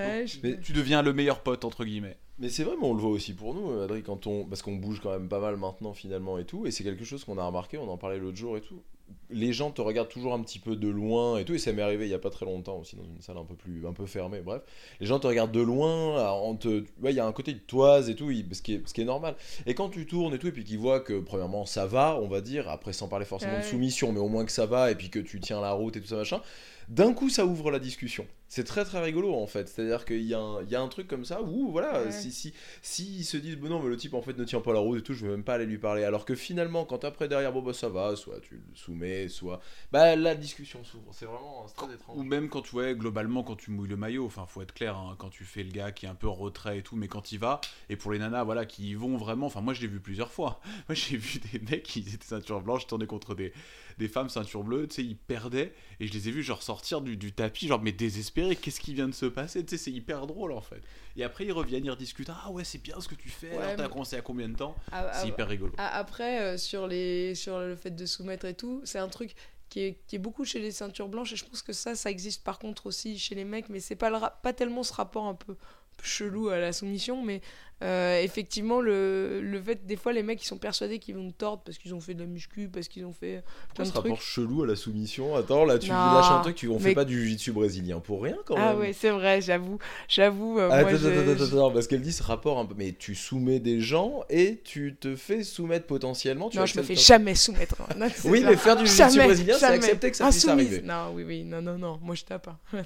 [0.00, 2.16] Ouais, je- Mais- Tu deviens le meilleur pote entre guillemets.
[2.40, 4.74] Mais c'est vrai, mais on le voit aussi pour nous, Adri, quand on, parce qu'on
[4.76, 7.46] bouge quand même pas mal maintenant finalement et tout, et c'est quelque chose qu'on a
[7.46, 8.82] remarqué, on en parlait l'autre jour et tout.
[9.28, 11.82] Les gens te regardent toujours un petit peu de loin et tout, et ça m'est
[11.82, 13.92] arrivé il y a pas très longtemps aussi dans une salle un peu plus, un
[13.92, 14.62] peu fermée, bref.
[15.00, 17.58] Les gens te regardent de loin, on te, ouais, il y a un côté de
[17.58, 19.34] toise et tout, ce qui est, ce qui est normal.
[19.66, 22.28] Et quand tu tournes et tout, et puis qu'ils voient que premièrement ça va, on
[22.28, 24.94] va dire, après sans parler forcément de soumission, mais au moins que ça va, et
[24.94, 26.40] puis que tu tiens la route et tout ça machin,
[26.88, 28.26] d'un coup ça ouvre la discussion.
[28.48, 29.68] C'est très très rigolo en fait.
[29.68, 32.12] C'est-à-dire qu'il y, a un- il y a un truc comme ça où voilà, Ouais.
[32.12, 34.60] si, si, si ils se disent bon non mais le type en fait ne tient
[34.60, 36.04] pas la route et tout, je vais même pas aller lui parler.
[36.04, 39.60] Alors que finalement quand après derrière bon bah ça va, soit tu le soumets, soit
[39.92, 41.10] bah la discussion s'ouvre.
[41.12, 42.16] C'est vraiment très étrange.
[42.16, 44.96] Ou même quand tu vois, globalement, quand tu mouilles le maillot, enfin, faut être clair,
[44.96, 47.08] hein, quand tu fais le gars qui est un peu en retrait et tout, mais
[47.08, 49.80] quand il va, et pour les nanas, voilà, qui y vont vraiment, enfin, moi je
[49.80, 50.60] l'ai vu plusieurs fois.
[50.88, 53.52] Moi j'ai vu des mecs qui étaient ceinture blanche tourner contre des,
[53.98, 57.00] des femmes ceinture bleue, tu sais, ils perdaient, et je les ai vus genre sortir
[57.00, 59.90] du, du tapis, genre, mais désespérés, qu'est-ce qui vient de se passer, tu sais, c'est
[59.92, 60.80] hyper drôle en fait.
[61.16, 63.56] Et après ils reviennent, ils rediscutent, ah ouais, c'est bien ce que tu fais, Ouais,
[63.58, 64.74] alors t'as mais- commencé à combien de temps?
[64.92, 65.72] Ah, C'est ah, hyper rigolo.
[65.78, 69.34] Ah, Après, euh, sur, les, sur le fait de soumettre et tout, c'est un truc
[69.68, 72.10] qui est, qui est beaucoup chez les ceintures blanches et je pense que ça, ça
[72.10, 75.24] existe par contre aussi chez les mecs, mais c'est pas, le pas tellement ce rapport
[75.26, 75.56] un peu
[76.02, 77.40] chelou à la soumission, mais
[77.82, 81.36] euh, effectivement, le, le fait, des fois, les mecs ils sont persuadés qu'ils vont te
[81.36, 83.42] tordre parce qu'ils ont fait de la muscu, parce qu'ils ont fait
[83.74, 84.04] plein ce de trucs.
[84.10, 86.94] rapport chelou à la soumission Attends là tu Non, lâches un truc, tu on fait
[86.94, 88.64] pas du jiu-jitsu brésilien pour rien quand même.
[88.66, 89.78] Ah ouais, c'est vrai, j'avoue.
[90.08, 90.58] J'avoue.
[90.58, 92.64] euh, Ah, moi, attends, je- attends, attends, je- attends, parce qu'elle dit ce rapport un
[92.64, 92.74] peu.
[92.78, 96.48] Mais tu soumets des gens et tu te fais soumettre potentiellement.
[96.48, 97.76] Tu Non, je me acceptes fais un- jamais soumettre.
[97.96, 99.74] Non, c'est Oui, mais faire du jiu-jitsu Jamais, brésilien, c'est jamais.
[99.76, 100.66] accepter que ça puisse Insoumise.
[100.68, 100.82] arriver.
[100.86, 102.48] Non, oui, oui, non, non, non, moi je tape.
[102.48, 102.58] hein.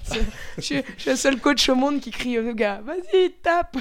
[0.59, 3.77] je, suis, je suis le seul coach au monde qui crie aux gars, vas-y, tape.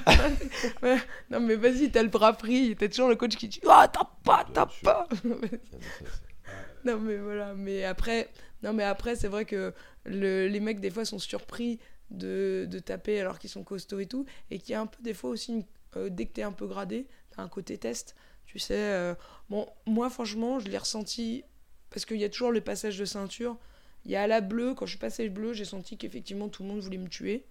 [0.84, 0.98] Ouais.
[1.30, 2.76] non, mais vas-y, t'as le bras pris.
[2.76, 5.08] T'es toujours le coach qui dit, ah, tape pas, tape pas.
[6.86, 7.54] non, mais voilà.
[7.54, 8.30] Mais après,
[8.64, 9.74] non, mais après, c'est vrai que
[10.06, 11.80] le- les mecs, des fois, sont surpris
[12.12, 14.26] de, de taper alors qu'ils sont costauds et tout.
[14.52, 15.66] Et qu'il y a un peu, des fois aussi, une-
[15.98, 18.16] euh, dès que t'es un peu gradé, t'as un côté test.
[18.46, 19.14] Tu sais, euh,
[19.50, 21.44] bon, moi, franchement, je l'ai ressenti
[21.90, 23.58] parce qu'il y a toujours le passage de ceinture.
[24.06, 26.64] Il y a à la bleue, quand je suis passé bleu, j'ai senti qu'effectivement tout
[26.64, 27.46] le monde voulait me tuer.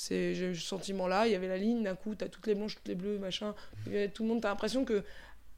[0.00, 1.26] C'est, j'ai eu ce sentiment-là.
[1.26, 3.54] Il y avait la ligne, d'un coup, t'as toutes les blanches, toutes les bleues, machin.
[4.14, 5.04] Tout le monde, t'as l'impression que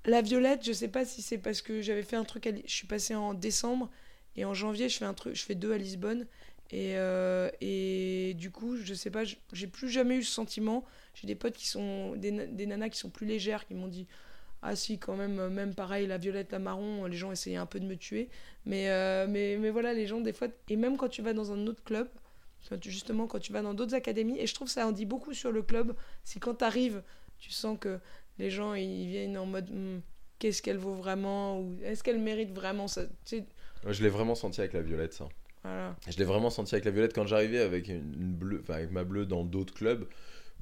[0.05, 2.73] la violette, je sais pas si c'est parce que j'avais fait un truc, à je
[2.73, 3.89] suis passé en décembre
[4.35, 6.27] et en janvier, je fais un truc, je fais deux à Lisbonne.
[6.73, 10.85] Et, euh, et du coup, je sais pas, j'ai plus jamais eu ce sentiment.
[11.15, 14.09] J'ai des potes qui sont, des, des nanas qui sont plus légères, qui m'ont dit
[14.63, 17.67] Ah si, quand même, euh, même pareil, la violette, la marron, les gens essayaient un
[17.67, 18.29] peu de me tuer.
[18.67, 21.53] Mais, euh, mais, mais voilà, les gens, des fois, et même quand tu vas dans
[21.53, 22.09] un autre club,
[22.69, 24.93] quand tu- justement, quand tu vas dans d'autres académies, et je trouve que ça en
[24.93, 25.95] dit beaucoup sur le club,
[26.25, 27.03] c'est quand tu arrives,
[27.39, 27.99] tu sens que
[28.39, 30.01] les gens, ils viennent en mode Hmm,
[30.39, 33.45] qu'est-ce qu'elle vaut vraiment ou est-ce qu'elle mérite vraiment ça tu sais,
[33.85, 35.29] Moi, Je l'ai vraiment senti avec la violette, ça.
[35.63, 35.97] voilà.
[36.09, 38.91] Je l'ai vraiment senti avec la violette quand j'arrivais avec une une bleue, enfin avec
[38.91, 40.07] ma bleue dans d'autres clubs.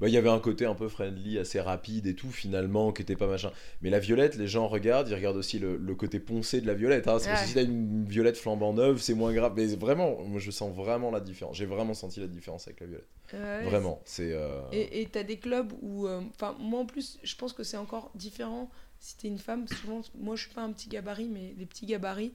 [0.01, 3.03] Bah, il y avait un côté un peu friendly, assez rapide et tout, finalement, qui
[3.03, 3.51] était pas machin.
[3.81, 6.73] Mais la violette, les gens regardent, ils regardent aussi le, le côté poncé de la
[6.73, 7.07] violette.
[7.07, 7.19] Hein.
[7.19, 7.47] C'est parce que Ouais.
[7.47, 9.53] si t'as une violette flambant neuve, c'est moins grave.
[9.55, 11.55] Mais vraiment, moi je sens vraiment la différence.
[11.55, 13.07] J'ai vraiment senti la différence avec la violette.
[13.33, 14.01] Ouais, Vraiment.
[14.03, 14.33] C'est.
[14.33, 16.07] euh, Et tu as des clubs où.
[16.07, 19.67] euh, Enfin, moi en plus, je pense que c'est encore différent si t'es une femme.
[19.67, 22.33] Souvent, moi je suis pas un petit gabarit, mais les petits gabarits,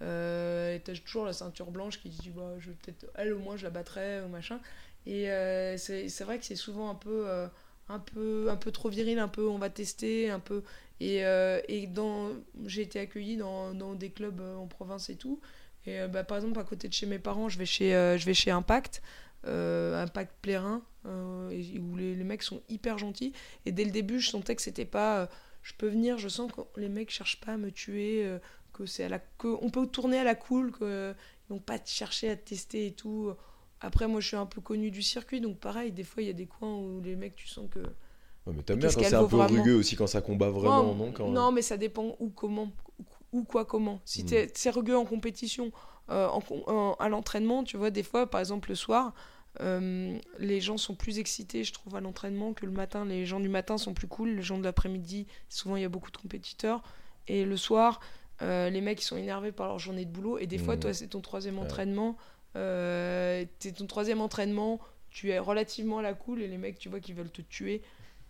[0.00, 3.06] euh, tu as toujours la ceinture blanche qui dit bah, je vais peut-être.
[3.14, 4.60] Elle au moins je la battrai ou machin.
[5.06, 7.46] Et euh, c'est vrai que c'est souvent un peu, euh,
[7.88, 10.62] un, peu, un peu trop viril, un peu on va tester, un peu.
[11.00, 11.88] Et, euh, et
[12.66, 15.40] j'ai été accueillie dans, dans des clubs euh, en province et tout.
[15.86, 18.24] Et euh, bah, par exemple, à côté de chez mes parents, je vais chez, je
[18.24, 19.02] vais chez Impact,
[19.44, 23.32] Impact Plérin, où les, les mecs sont hyper gentils.
[23.64, 25.28] Et dès le début, je sentais que c'était pas.
[25.62, 28.26] je peux venir, je sens que les mecs cherchent pas à me tuer,
[28.72, 31.14] que c'est à la, que on peut tourner à la cool, qu'ils
[31.50, 33.32] n'ont pas cherché à te tester et tout.
[33.80, 36.30] Après, moi, je suis un peu connu du circuit, donc pareil, des fois, il y
[36.30, 37.78] a des coins où les mecs, tu sens que.
[37.80, 40.82] Ouais, mais t'aimes bien quand c'est un peu vraiment rugueux aussi, quand ça combat vraiment,
[40.82, 41.28] non, non, quand...
[41.28, 42.70] non, mais ça dépend où, comment,
[43.32, 44.00] où, quoi, comment.
[44.04, 44.26] Si Mm.
[44.26, 45.70] t'es c'est rugueux en compétition,
[46.10, 49.12] euh, en con- en- à l'entraînement, tu vois, des fois, par exemple, le soir,
[49.60, 53.04] euh, les gens sont plus excités, je trouve, à l'entraînement que le matin.
[53.04, 55.88] Les gens du matin sont plus cool, les gens de l'après-midi, souvent, il y a
[55.88, 56.82] beaucoup de compétiteurs.
[57.28, 58.00] Et le soir,
[58.40, 60.38] euh, les mecs, ils sont énervés par leur journée de boulot.
[60.38, 60.80] Et des fois, Mm.
[60.80, 61.64] toi, c'est ton troisième Ouais.
[61.64, 62.16] entraînement.
[62.58, 64.80] Euh, c'est ton troisième entraînement.
[65.10, 67.80] Tu es relativement à la cool et les mecs, tu vois, qui veulent te tuer.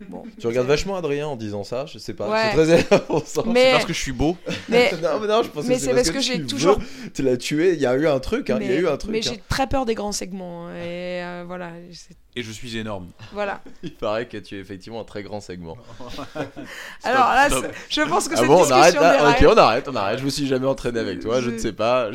[0.09, 2.29] Bon, Tu regardes c'est- vachement Adrien en disant ça, je sais pas.
[2.31, 2.53] Ouais.
[2.65, 3.51] C'est très.
[3.51, 4.37] Mais, Parce que je suis beau.
[4.69, 6.79] mais, non, mais non, je pense mais que c'est parce que, j'ai toujours
[7.15, 8.87] Tu l'as tué, il y a eu un truc, hein, il y a mais, eu
[8.89, 9.11] un truc.
[9.11, 9.33] mais hein.
[9.35, 10.69] j'ai très peur des grands segments.
[10.69, 11.73] hein, Et euh, voilà.
[11.93, 13.09] c'est- Et je suis énorme.
[13.33, 13.61] voilà.
[13.83, 15.77] Il paraît que tu es effectivement un très grand segment.
[17.03, 19.89] Alors là, c'est- je pense que Ah cette bon, on arrête là Ok, on arrête,
[19.89, 20.21] on arrête.
[20.21, 22.11] Je me suis jamais entraîné avec toi, je Je- ne sais pas.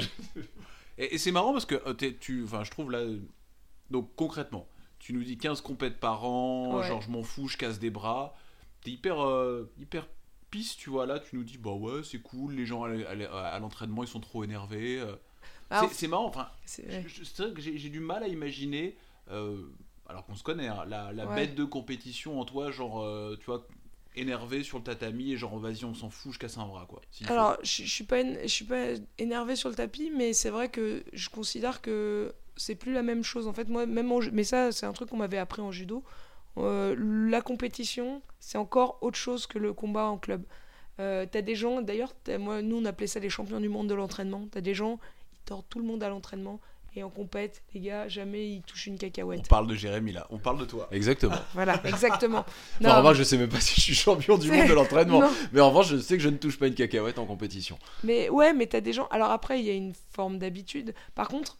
[0.98, 3.02] Et, et c'est marrant parce que euh, t'es- tu, enfin, je trouve là,
[3.89, 4.68] donc concrètement,
[5.00, 6.88] tu nous dis 15 compètes par an, Ouais.
[6.88, 8.36] genre je m'en fous, je casse des bras.
[8.82, 10.08] T'es hyper, euh, hyper
[10.52, 11.06] pisse, tu vois.
[11.06, 14.44] Là, tu nous dis, bah ouais, c'est cool, les gens à, l'entraînement ils sont trop
[14.44, 15.00] énervés.
[15.00, 15.16] euh.
[15.70, 17.04] Alors, C'est- c'est marrant, enfin, c'est- ouais.
[17.08, 18.96] je- je- c'est vrai que j'ai j'ai du mal à imaginer,
[19.32, 19.64] euh,
[20.08, 21.36] alors qu'on se connaît, hein, la, la Ouais.
[21.36, 23.66] bête de compétition en toi, genre, euh, tu vois,
[24.16, 27.01] énervé sur le tatami et genre, vas-y, on s'en fout, je casse un bras, quoi.
[27.28, 28.86] Alors, je, je suis pas, je suis pas
[29.18, 33.24] énervé sur le tapis, mais c'est vrai que je considère que c'est plus la même
[33.24, 33.47] chose.
[33.47, 36.03] En fait, moi, même en, mais ça, c'est un truc qu'on m'avait appris en judo.
[36.57, 36.95] Euh,
[37.30, 40.43] la compétition, c'est encore autre chose que le combat en club.
[40.99, 43.95] Euh, t'as des gens, d'ailleurs, moi, nous, on appelait ça les champions du monde de
[43.95, 44.47] l'entraînement.
[44.51, 44.99] T'as des gens,
[45.34, 46.59] ils tordent tout le monde à l'entraînement.
[46.96, 49.48] Et en compète, les gars, jamais ils touchent une on cacahuète.
[49.48, 50.88] parle de Jérémy là, on parle de toi.
[50.91, 51.36] Exactement.
[51.54, 52.46] Voilà, exactement.
[52.80, 55.22] Enfin, en revanche, je sais même pas si je suis champion du monde de l'entraînement.
[55.22, 55.32] Non.
[55.54, 57.80] Mais en revanche, je sais que je ne touche pas une cacahuète en compétition.
[58.04, 59.08] Mais ouais, mais t'as des gens.
[59.10, 60.94] Alors après, il y a une forme d'habitude.
[61.16, 61.58] Par contre,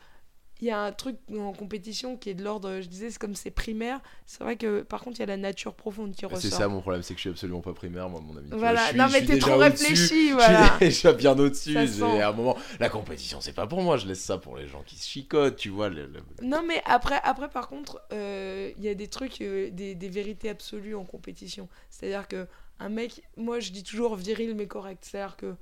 [0.64, 3.36] il y a un truc en compétition qui est de l'ordre, je disais, c'est comme
[3.36, 4.00] c'est primaire.
[4.26, 6.40] C'est vrai que par contre, il y a la nature profonde qui ressort.
[6.42, 8.48] C'est ça mon problème, c'est que je suis absolument pas primaire, moi, mon ami.
[8.50, 10.68] Vois, Voilà, je suis- non je mais t'es trop réfléchi, Je voilà.
[10.78, 11.78] suis déjà bien au-dessus.
[11.78, 13.98] À un moment, la compétition, c'est pas pour moi.
[13.98, 15.90] Je laisse ça pour les gens qui se chicotent, tu vois.
[15.90, 19.70] le- le- Non mais après, après par contre, euh, il y a des trucs, euh,
[19.70, 21.68] des, des vérités absolues en compétition.
[21.90, 22.48] C'est-à-dire que
[22.80, 25.04] un mec, moi je dis toujours viril mais correct.
[25.06, 25.56] C'est-à-dire que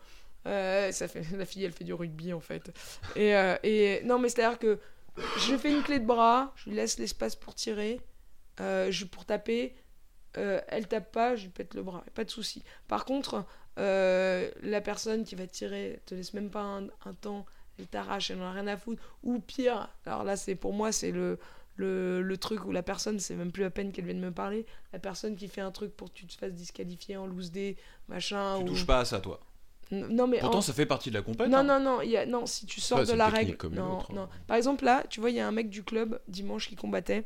[0.48, 2.72] euh, ça fait, la fille elle fait du rugby en fait.
[3.16, 4.80] Et, euh, et non mais c'est-à-dire que
[5.18, 8.00] je fais une clé de bras, je lui laisse l'espace pour tirer,
[8.60, 9.76] euh, je, pour taper.
[10.38, 12.64] euh, elle tape pas, je lui pète le bras, pas de souci.
[12.88, 13.46] Par contre,
[13.80, 17.46] euh, la personne qui va tirer te laisse même pas un, un temps,
[17.80, 19.02] elle t'arrache, elle en a rien à foutre.
[19.24, 21.40] Ou pire, alors là c'est pour moi c'est le,
[21.76, 24.66] le, le truc où la personne, c'est même plus la peine qu'elle vienne me parler,
[24.94, 27.76] la personne qui fait un truc pour que tu te fasses disqualifier en loose day,
[28.08, 28.58] machin.
[28.60, 28.68] Tu ou...
[28.68, 29.40] touches pas à ça, toi.
[29.92, 31.50] Non mais Pourtant, en- ça fait partie de la compète.
[31.50, 31.64] non, hein.
[31.64, 32.26] non, non, y a...
[32.26, 33.58] non, si tu sors de la règle.
[33.58, 34.16] comme une Non, autre, hein.
[34.16, 34.30] non.
[34.48, 37.26] Par exemple, là, tu vois, il y a un mec du club dimanche qui combattait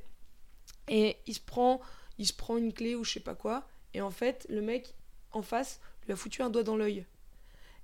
[0.87, 1.79] et il se prend,
[2.17, 3.67] il se prend une clé ou je sais pas quoi.
[3.93, 4.93] Et en fait, le mec
[5.31, 7.05] en face lui a foutu un doigt dans l'œil.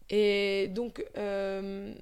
[0.09, 1.93] Et donc, euh,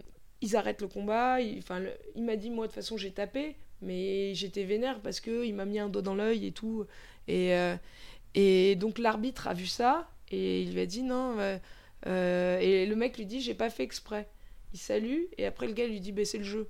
[0.41, 1.41] ils arrêtent le combat.
[1.41, 4.99] Il, enfin, le- il m'a dit, moi, de toute façon, j'ai tapé, mais j'étais vénère
[5.01, 6.85] parce que il m'a mis un doigt dans l'œil et tout.
[7.27, 7.75] Et, euh,
[8.35, 11.37] et donc, l'arbitre a vu ça et il lui a dit, non.
[11.39, 11.57] euh,
[12.07, 14.29] euh, et le mec lui dit, j'ai pas fait exprès.
[14.73, 16.69] Il salue et après, le gars lui dit, bah, c'est le jeu.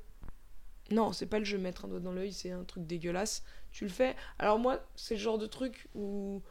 [0.92, 3.44] Non, c'est pas le jeu, mettre un doigt dans l'œil, c'est un truc dégueulasse.
[3.72, 4.16] Tu le fais.
[4.40, 6.42] Alors, moi, c'est le genre de truc où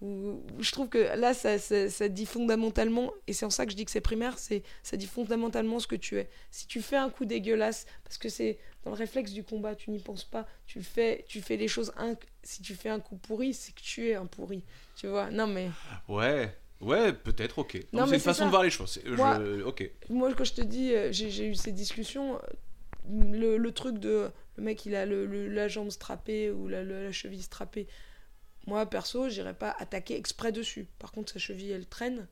[0.00, 3.76] je trouve que là, ça, ça, ça dit fondamentalement, et c'est en ça que je
[3.76, 6.28] dis que c'est primaire, c'est ça dit fondamentalement ce que tu es.
[6.50, 9.90] Si tu fais un coup dégueulasse, parce que c'est dans le réflexe du combat, tu
[9.90, 11.92] n'y penses pas, tu fais, tu fais les choses.
[12.44, 14.62] Si tu fais un coup pourri, c'est que tu es un pourri.
[14.94, 15.30] Tu vois?
[15.30, 15.68] Non, mais
[16.08, 17.78] Ouais, ouais, peut-être, ok.
[17.92, 18.44] Non, c'est une façon ça.
[18.46, 18.90] de voir les choses.
[18.92, 19.90] c'est- je- Moi- Ok.
[20.10, 22.40] moi, quand je te dis, euh, j'ai eu ces discussions, euh,
[23.30, 27.12] le, le truc de le mec, il a le, le- la jambe strappée ou la,
[27.12, 27.86] cheville strappée.
[28.66, 30.86] Moi, perso, j'irai pas attaquer exprès dessus.
[30.98, 32.26] Par contre, sa cheville, elle traîne,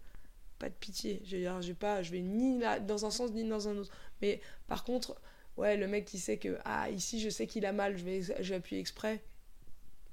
[0.58, 1.22] pas de pitié.
[1.24, 3.92] Je veux j'ai pas, je vais ni là, dans un sens ni dans un autre.
[4.20, 5.16] Mais par contre,
[5.56, 8.20] ouais, le mec qui sait que ah ici, je sais qu'il a mal, je vais,
[8.22, 9.22] je vais appuyer exprès.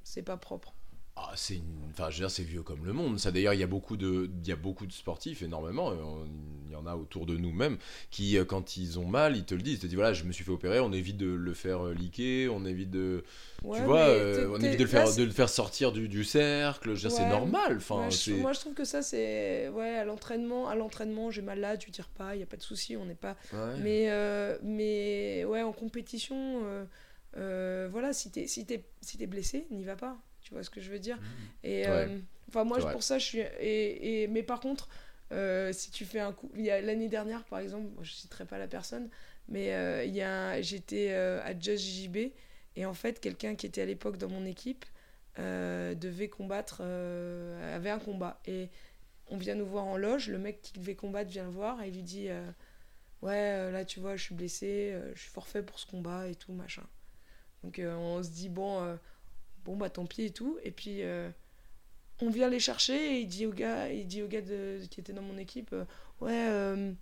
[0.03, 0.73] C'est pas propre.
[1.15, 1.89] Ah, c'est une...
[1.91, 3.19] enfin, je veux dire, c'est vieux comme le monde.
[3.19, 5.89] Ça, d'ailleurs, il y a beaucoup de, il y a beaucoup de sportifs, énormément.
[5.89, 6.25] on-
[6.65, 7.77] Il y en a autour de nous même
[8.09, 9.75] qui, euh, quand ils ont mal, ils te le disent.
[9.75, 10.79] Ils te disent voilà, je me suis fait opérer.
[10.79, 12.49] On évite de le faire euh, liquer.
[12.49, 13.23] On évite de,
[13.63, 16.23] Ouais, tu vois, euh, on évite de le faire, de le faire sortir du, du
[16.23, 16.89] cercle.
[16.89, 17.77] Je veux dire, c'est normal.
[17.77, 21.59] Enfin, Ouais, moi, je trouve que ça, c'est ouais, à l'entraînement, à l'entraînement, j'ai mal
[21.59, 23.37] là, tu tires pas, il y a pas de souci, on n'est pas.
[23.75, 26.63] Mais, euh, mais ouais, en compétition,
[27.37, 30.17] euh, voilà, si t'es si t'es si t'es blessé, n'y va pas.
[30.43, 31.17] Tu vois ce que je veux dire
[31.63, 31.89] Et Mmh.
[31.89, 32.07] Ouais.
[32.09, 32.19] euh,
[32.49, 33.39] enfin, moi, je- pour ça, je suis.
[33.39, 34.89] Et, et- mais par contre,
[35.31, 38.11] euh, si tu fais un coup, il y a l'année dernière, par exemple, bon, je
[38.11, 39.09] citerai pas la personne,
[39.47, 42.17] mais euh, il y a, j'étais à Just JB
[42.75, 44.85] et en fait, quelqu'un qui était à l'époque dans mon équipe
[45.37, 48.69] devait combattre, avait un combat et
[49.29, 51.89] on vient nous voir en loge, le mec qui devait combattre vient le voir et
[51.91, 52.45] lui dit euh,
[53.21, 56.51] Ouais, là tu vois, je suis blessé, je suis forfait pour ce combat et tout,
[56.53, 56.83] machin.
[57.63, 58.95] Donc euh, on se dit Bon, euh,
[59.65, 60.57] bon bah tant pis et tout.
[60.63, 61.29] Et puis euh,
[62.21, 64.99] on vient les chercher et il dit au gars, il dit au gars de- qui
[64.99, 65.85] était dans mon équipe euh,
[66.21, 66.93] Ouais,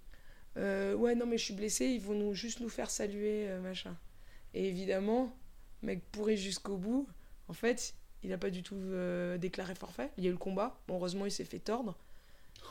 [0.57, 3.95] euh, ouais, non, mais je suis blessé, ils vont nous, juste nous faire saluer, machin.
[4.53, 5.35] Et évidemment,
[5.81, 7.07] mec pourri jusqu'au bout,
[7.47, 7.93] en fait,
[8.23, 8.77] il a pas du tout
[9.39, 10.09] déclaré forfait.
[10.17, 10.79] Il y a eu le combat.
[10.87, 11.95] Bon, heureusement, il s'est fait tordre.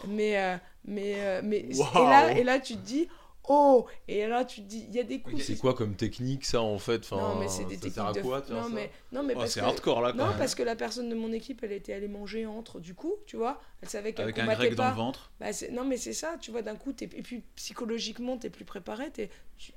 [0.09, 3.09] Mais, mais, mais et, là, et là, tu te dis,
[3.49, 5.43] oh Et là, tu te dis, il y a des coups.
[5.43, 8.13] C'est quoi comme technique ça en fait enfin, Non, mais c'est des ça techniques à
[8.13, 8.21] de.
[8.21, 9.65] quoi, de non, ça mais, non, mais Oh, c'est que.
[9.67, 10.39] hardcore là, quand Non, même.
[10.39, 13.37] parce que la personne de mon équipe, elle était allée manger entre du coup, tu
[13.37, 13.61] vois.
[13.83, 14.91] Elle savait qu'elle Avec un grec dans pas.
[14.91, 15.33] le ventre.
[15.41, 19.11] Bah, non, mais c'est ça, tu vois, d'un coup, et puis psychologiquement, t'es plus préparé.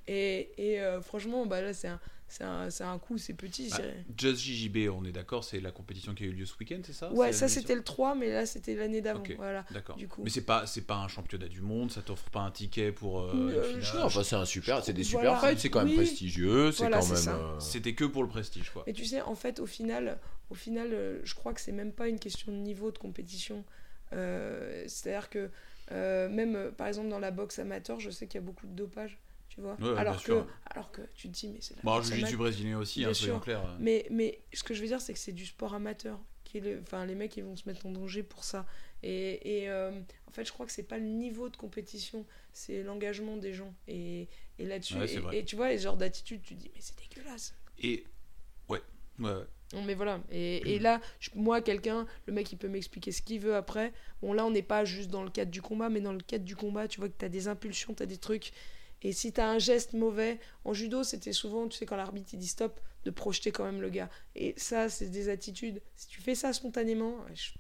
[0.08, 2.00] Et, et euh, franchement, bah, là, c'est un,
[2.44, 3.70] un, c'est un coup, c'est petit.
[3.70, 3.78] Bah,
[4.18, 6.94] Just JJB, on est d'accord, c'est la compétition qui a eu lieu ce week-end, c'est
[6.94, 7.12] ça?
[7.12, 9.22] Ouais, C'est ça c'était le 3, mais là c'était l'année d'avant.
[9.38, 9.66] Voilà.
[9.72, 9.98] D'accord.
[9.98, 10.22] du coup.
[10.24, 13.20] Mais c'est pas, c'est pas un championnat du monde, ça t'offre pas un ticket pour
[13.22, 15.38] euh, Euh, enfin, c'est un super, c'est des super Voilà.
[15.38, 15.96] fights, c'est quand même Oui.
[15.96, 17.22] prestigieux, c'est Voilà, quand c'est même.
[17.22, 17.36] ça.
[17.36, 18.84] euh, C'était que pour le prestige, quoi.
[18.88, 20.18] Mais tu sais, en fait, au final,
[20.50, 23.64] au final euh, je crois que c'est même pas une question de niveau de compétition.
[24.14, 25.50] Euh, C'est-à-dire que
[25.92, 28.72] euh, même, par exemple, dans la boxe amateur, je sais qu'il y a beaucoup de
[28.74, 29.18] dopage,
[29.54, 29.76] tu vois.
[29.80, 30.48] Ouais, alors, que, sûr.
[30.66, 32.38] alors que tu te dis, mais c'est la Bon, jiu amateur.
[32.40, 33.64] brésilien aussi, hein, soyons clairs.
[33.80, 36.20] Mais, mais ce que je veux dire, c'est que c'est du sport amateur.
[36.44, 38.66] Qui est le- Enfin, les mecs, ils vont se mettre en danger pour ça.
[39.04, 39.92] Et, et, euh,
[40.28, 43.74] en fait, je crois que c'est pas le niveau de compétition, c'est l'engagement des gens.
[43.88, 44.28] Et,
[44.60, 47.54] et là-dessus, Ouais, et- tu vois, les genres d'attitude, tu te dis, mais c'est dégueulasse.
[47.80, 48.06] Et
[48.70, 48.82] ouais,
[49.20, 49.32] ouais,
[49.86, 50.22] mais voilà.
[50.32, 53.92] Et, et là, je- moi, quelqu'un, le mec, il peut m'expliquer ce qu'il veut après.
[54.22, 56.46] Bon, là, on n'est pas juste dans le cadre du combat, mais dans le cadre
[56.46, 58.52] du combat, tu vois que tu as des impulsions, tu as des trucs.
[59.04, 62.30] Et si tu as un geste mauvais, en judo, c'était souvent, tu sais, quand l'arbitre
[62.34, 64.10] il dit stop, de projeter quand même le gars.
[64.36, 65.82] Et ça, c'est des attitudes.
[65.96, 67.52] Si tu fais ça spontanément, je-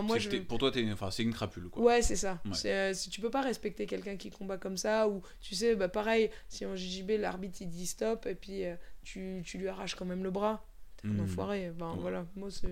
[0.00, 0.30] moi, je.
[0.42, 1.82] pour toi, enfin, c'est une crapule, quoi.
[1.82, 2.40] Ouais, c'est ça.
[2.44, 2.70] Ouais.
[2.70, 5.88] Euh, si tu peux pas respecter quelqu'un qui combat comme ça, ou tu sais, bah
[5.88, 9.96] pareil, si en JJB l'arbitre il dit stop, et puis euh, tu, tu lui arraches
[9.96, 10.64] quand même le bras,
[10.98, 11.20] t'es un Hmm.
[11.22, 11.72] enfoiré.
[11.76, 11.98] Ben Ouais.
[12.00, 12.68] voilà, moi c'est.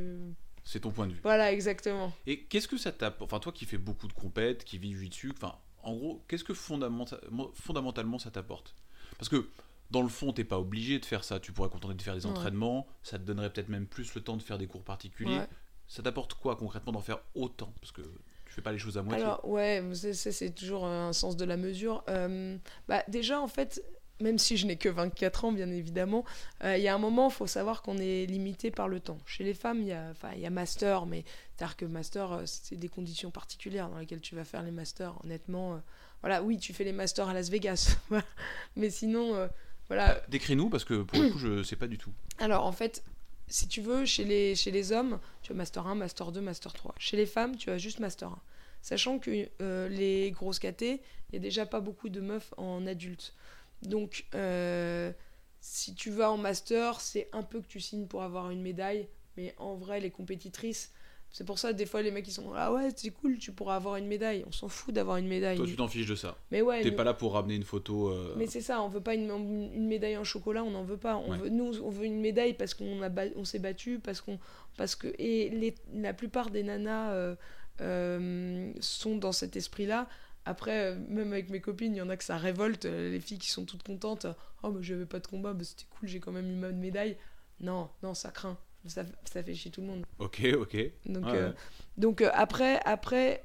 [0.63, 1.21] C'est ton point de vue.
[1.25, 2.13] Voilà, exactement.
[2.29, 5.33] Et qu'est-ce que ça t'apporte Enfin, toi qui fais beaucoup de compètes, qui vis dessus,
[5.37, 7.21] enfin, en gros, qu'est-ce que fondamenta-
[7.55, 8.75] fondamentalement ça t'apporte?
[9.19, 9.49] Parce que
[9.91, 11.39] dans le fond, t'es pas obligé de faire ça.
[11.41, 12.33] Tu pourrais contenter de faire des Ouais.
[12.33, 12.87] entraînements.
[13.03, 15.39] Ça te donnerait peut-être même plus le temps de faire des cours particuliers.
[15.39, 15.49] Ouais.
[15.87, 17.73] Ça t'apporte quoi concrètement d'en faire autant?
[17.81, 19.23] Parce que tu fais pas les choses à moitié.
[19.25, 22.03] Alors, ouais, c'est- toujours un sens de la mesure.
[22.09, 22.57] Euh,
[22.89, 23.85] bah, déjà, en fait,
[24.21, 26.25] même si je n'ai que 24 ans, bien évidemment,
[26.63, 29.19] euh, il y a un moment, il faut savoir qu'on est limité par le temps.
[29.27, 31.25] Chez les femmes, il y a, y master, mais
[31.57, 35.15] c'est-à-dire que master, euh, c'est des conditions particulières dans lesquelles tu vas faire les masters.
[35.25, 35.79] Honnêtement, euh,
[36.21, 37.97] voilà, oui, tu fais les masters à Las Vegas,
[38.77, 39.47] mais sinon, euh,
[39.89, 42.13] voilà, Décris-nous parce que pour le coup, je sais pas du tout.
[42.39, 43.05] alors en fait,
[43.47, 46.73] si tu veux, chez les, chez les hommes, tu as Master 1, Master 2, Master
[46.73, 46.95] 3.
[46.99, 48.39] Chez les femmes, tu as juste Master 1.
[48.81, 49.49] Sachant que
[49.89, 51.01] les grosses KT, il
[51.33, 53.35] n'y a déjà pas beaucoup de meufs en adulte.
[53.83, 55.13] Donc, euh,
[55.61, 59.09] si tu vas en Master, c'est un peu que tu signes pour avoir une médaille.
[59.37, 60.93] Mais en vrai, les compétitrices,
[61.31, 63.75] c'est pour ça, des fois, les mecs, ils sont Ah ouais, c'est cool, tu pourras
[63.77, 64.45] avoir une médaille.
[64.47, 65.57] On s'en fout d'avoir une médaille.
[65.57, 66.37] Toi, tu t'en fiches de ça.
[66.53, 68.09] Mais ouais, T'es nous- pas là pour ramener une photo.
[68.11, 69.29] euh, mais c'est ça, on veut pas une,
[69.75, 71.17] une médaille en chocolat, on n'en veut pas.
[71.17, 71.39] On Ouais.
[71.39, 74.39] veut, nous, on veut une médaille parce qu'on a on s'est battu, parce qu'on,
[74.77, 77.35] parce que et les, la plupart des nanas euh,
[77.81, 80.09] euh, sont dans cet esprit-là.
[80.47, 82.85] Après, euh, même avec mes copines, il y en a que ça révolte.
[82.85, 84.27] euh, Les filles qui sont toutes contentes.
[84.63, 87.17] Oh, mais j'avais pas de combat, bah, c'était cool, j'ai quand même eu ma médaille.
[87.61, 88.59] Non, non, ça craint.
[88.87, 90.05] Ça, ça fait chier tout le monde.
[90.19, 90.77] Ok, ok.
[91.07, 91.53] Donc, Ouais, euh,
[91.97, 93.43] donc euh, après, après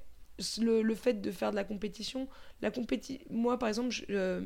[0.59, 2.27] le, le fait de faire de la compétition,
[2.61, 3.95] la compéti moi par exemple,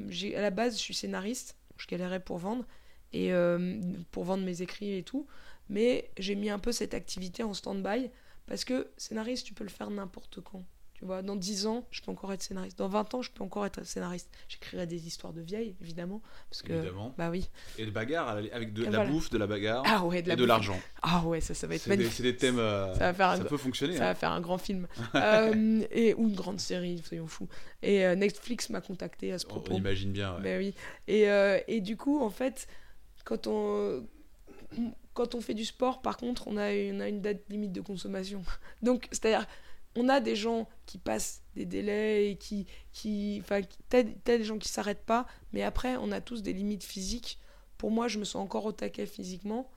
[0.10, 2.66] j'ai, à la base, je suis scénariste, je galérais pour vendre,
[3.12, 3.80] et euh,
[4.12, 5.26] pour vendre mes écrits et tout,
[5.70, 8.12] mais j'ai mis un peu cette activité en stand-by,
[8.46, 10.64] parce que scénariste, tu peux le faire n'importe quand.
[11.04, 12.78] Tu vois, dans 10 ans, je peux encore être scénariste.
[12.78, 14.30] Dans 20 ans, je peux encore être scénariste.
[14.48, 16.22] J'écrirai des histoires de vieilles, évidemment.
[16.50, 17.14] Parce que, Évidemment.
[17.18, 17.50] bah oui.
[17.78, 20.38] Et de bagarre avec de, la bouffe, de la bagarre Ah ouais, de la et
[20.38, 20.80] de l'argent.
[21.02, 22.14] Ah ouais, ça, ça va être magnifique.
[22.14, 22.58] c'est des thèmes.
[22.58, 23.98] euh, Ça va faire un peut fonctionner.
[23.98, 24.08] Ça hein.
[24.14, 24.88] va faire un grand film.
[25.16, 27.50] Euh, et, ou une grande série, soyons fous.
[27.82, 29.74] Et euh, Netflix m'a contacté à ce On, propos.
[29.74, 30.36] on imagine bien.
[30.38, 30.42] ouais.
[30.42, 30.74] Ben oui.
[31.10, 31.26] Et,
[31.68, 32.66] et du coup, en fait,
[33.26, 34.08] quand on,
[35.14, 37.82] quand on fait du sport, par contre, on a, on a une date limite de
[37.82, 38.42] consommation.
[38.82, 39.46] Donc, c'est-à-dire,
[39.96, 42.66] on a des gens qui passent des délais et qui.
[42.92, 47.40] qui enfin, t'as gens qui s'arrêtent pas, mais après, on a tous des limites physiques.
[47.78, 49.70] Pour moi, je me sens encore au taquet physiquement.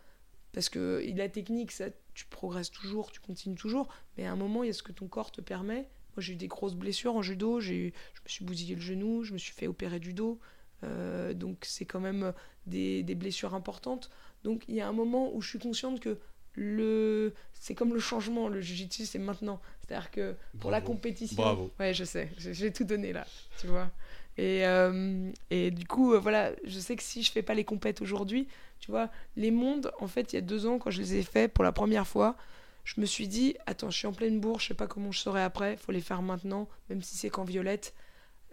[0.53, 3.89] Parce que la technique, ça, tu progresses toujours, tu continues toujours.
[4.17, 5.89] Mais à un moment, il y a ce que ton corps te permet.
[6.17, 7.61] Moi, j'ai eu des grosses blessures en judo.
[7.61, 10.39] J'ai je me suis bousillé le genou, je me suis fait opérer du dos.
[10.83, 12.33] Euh, donc, c'est quand même
[12.67, 14.11] des, des blessures importantes.
[14.45, 16.19] Donc, il y a un moment où je suis consciente que
[16.57, 18.49] le c'est comme le changement.
[18.49, 19.61] Le jiu-jitsu, c'est maintenant.
[19.81, 21.37] C'est-à-dire que pour la compétition.
[21.37, 21.71] Bravo.
[21.79, 22.31] Ouais, je sais.
[22.39, 23.27] J'ai tout donné là.
[23.61, 23.91] Tu vois.
[24.39, 27.65] Et, euh, et du coup, euh, voilà, je sais que si je fais pas les
[27.65, 28.49] compètes aujourd'hui,
[28.81, 31.23] tu vois, les mondes, en fait, il y a deux ans, quand je les ai
[31.23, 32.37] faits pour la première fois,
[32.85, 35.21] je me suis dit, attends, je suis en pleine bourre, je sais pas comment je
[35.21, 37.95] serai après, faut les faire maintenant, même si c'est qu'en violette.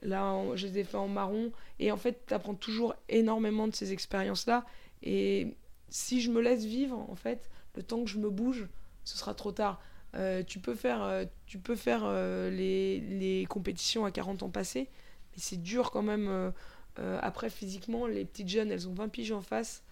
[0.02, 1.52] Là, je les ai fait en marron.
[1.80, 4.66] Et en fait, tu apprends toujours énormément de ces expériences-là.
[5.02, 5.56] Et
[5.90, 8.68] si je me laisse vivre, en fait, le temps que je me bouge,
[9.04, 9.82] ce sera trop tard.
[10.16, 14.50] Euh, tu peux faire, euh, tu peux faire euh, les, les compétitions à 40 ans
[14.50, 14.90] passés,
[15.32, 16.54] mais c'est dur quand même.
[16.98, 19.84] après, physiquement, les petites jeunes, elles ont 20 piges en face.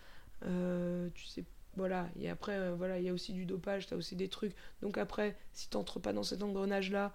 [0.44, 1.44] Tu sais,
[1.76, 2.08] voilà.
[2.20, 4.54] Et après, voilà, il y a aussi du dopage, tu as aussi des trucs.
[4.82, 7.12] Donc après, si tu n'entres pas dans cet engrenage-là,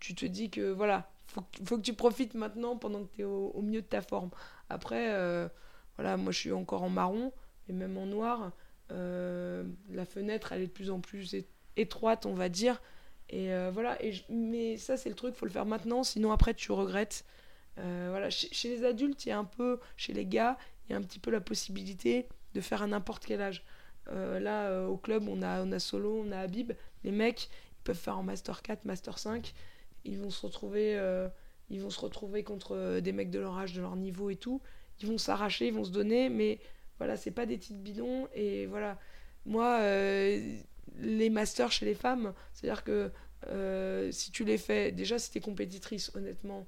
[0.00, 3.24] tu te dis que voilà, faut, faut que tu profites maintenant pendant que tu es
[3.24, 4.30] au, au mieux de ta forme.
[4.68, 5.06] Après,
[5.96, 7.32] voilà, moi je suis encore en marron,
[7.68, 8.52] et même en noir,
[8.90, 11.36] la fenêtre, elle est de plus en plus
[11.76, 12.80] étroite, on va dire.
[13.28, 13.96] Et euh, voilà,
[14.28, 17.24] mais ça, c'est le truc, faut le faire maintenant, sinon après, tu regrettes.
[17.78, 20.94] Euh, voilà, chez, les adultes, il y a un peu, chez les gars, il y
[20.94, 23.64] a un petit peu la possibilité de faire à n'importe quel âge.
[24.08, 26.72] Euh, là, euh, au club, on a, on a Solo, on a Habib.
[27.04, 29.54] Les mecs, ils peuvent faire en Master 4, Master 5.
[30.04, 31.28] Ils vont se retrouver, euh,
[31.68, 34.36] ils vont se retrouver contre euh, des mecs de leur âge, de leur niveau et
[34.36, 34.60] tout.
[35.00, 36.58] Ils vont s'arracher, ils vont se donner, mais
[37.00, 38.28] voilà, c'est pas des titres bidons.
[38.34, 39.00] Et voilà,
[39.46, 40.58] moi, euh,
[40.98, 43.10] les masters chez les femmes, c'est-à-dire que
[43.48, 46.66] euh, si tu les fais, déjà, si t'es compétitrice, honnêtement,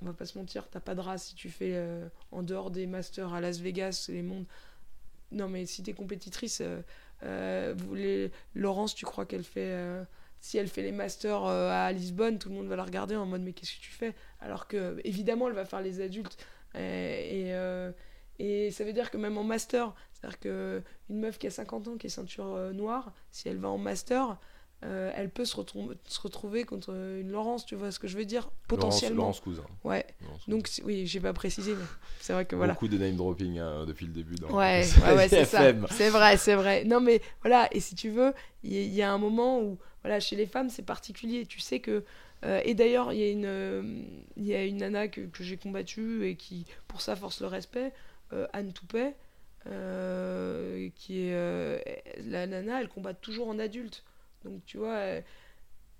[0.00, 2.70] on va pas se mentir, t'as pas de race si tu fais euh, en dehors
[2.70, 4.46] des masters à Las Vegas, les mondes.
[5.32, 6.62] Non, mais si t'es compétitrice,
[7.22, 9.76] vous, les- Laurence, tu crois qu'elle fait.
[10.40, 13.42] si elle fait les masters à Lisbonne, tout le monde va la regarder en mode
[13.42, 14.14] mais qu'est-ce que tu fais?
[14.40, 16.38] Alors que, évidemment, elle va faire les adultes.
[16.76, 17.52] Et,
[18.38, 20.82] et ça veut dire que même en master, c'est-à-dire qu'une
[21.18, 24.38] meuf qui a 50 ans, qui est ceinture euh, noire, si elle va en master,
[24.84, 28.16] euh, elle peut se, retrou- se retrouver contre une Laurence, tu vois ce que je
[28.18, 28.50] veux dire?
[28.68, 29.22] Potentiellement.
[29.22, 29.74] Laurence, Laurence Cousin.
[29.84, 30.56] Ouais, Laurence Cousin.
[30.56, 31.84] donc oui, j'ai pas précisé, mais
[32.20, 32.74] c'est vrai que voilà.
[32.74, 34.34] Beaucoup de name dropping hein, depuis le début.
[34.34, 35.72] Dans Ouais, dans ouais, c'est ça.
[35.90, 36.84] C'est vrai, c'est vrai.
[36.84, 40.36] Non, mais voilà, et si tu veux, il y, a un moment où, voilà, chez
[40.36, 41.46] les femmes, c'est particulier.
[41.46, 42.04] Tu sais que.
[42.44, 44.02] euh, et d'ailleurs, il y a une, euh,
[44.36, 47.86] y a une nana que, que j'ai combattue et qui, pour ça, force le respect,
[47.86, 47.90] euh,
[48.52, 49.16] Anne Toupet,
[49.66, 51.34] euh, qui est.
[51.34, 51.78] euh,
[52.24, 54.04] la nana, elle combat toujours en adulte.
[54.44, 55.00] Donc, tu vois,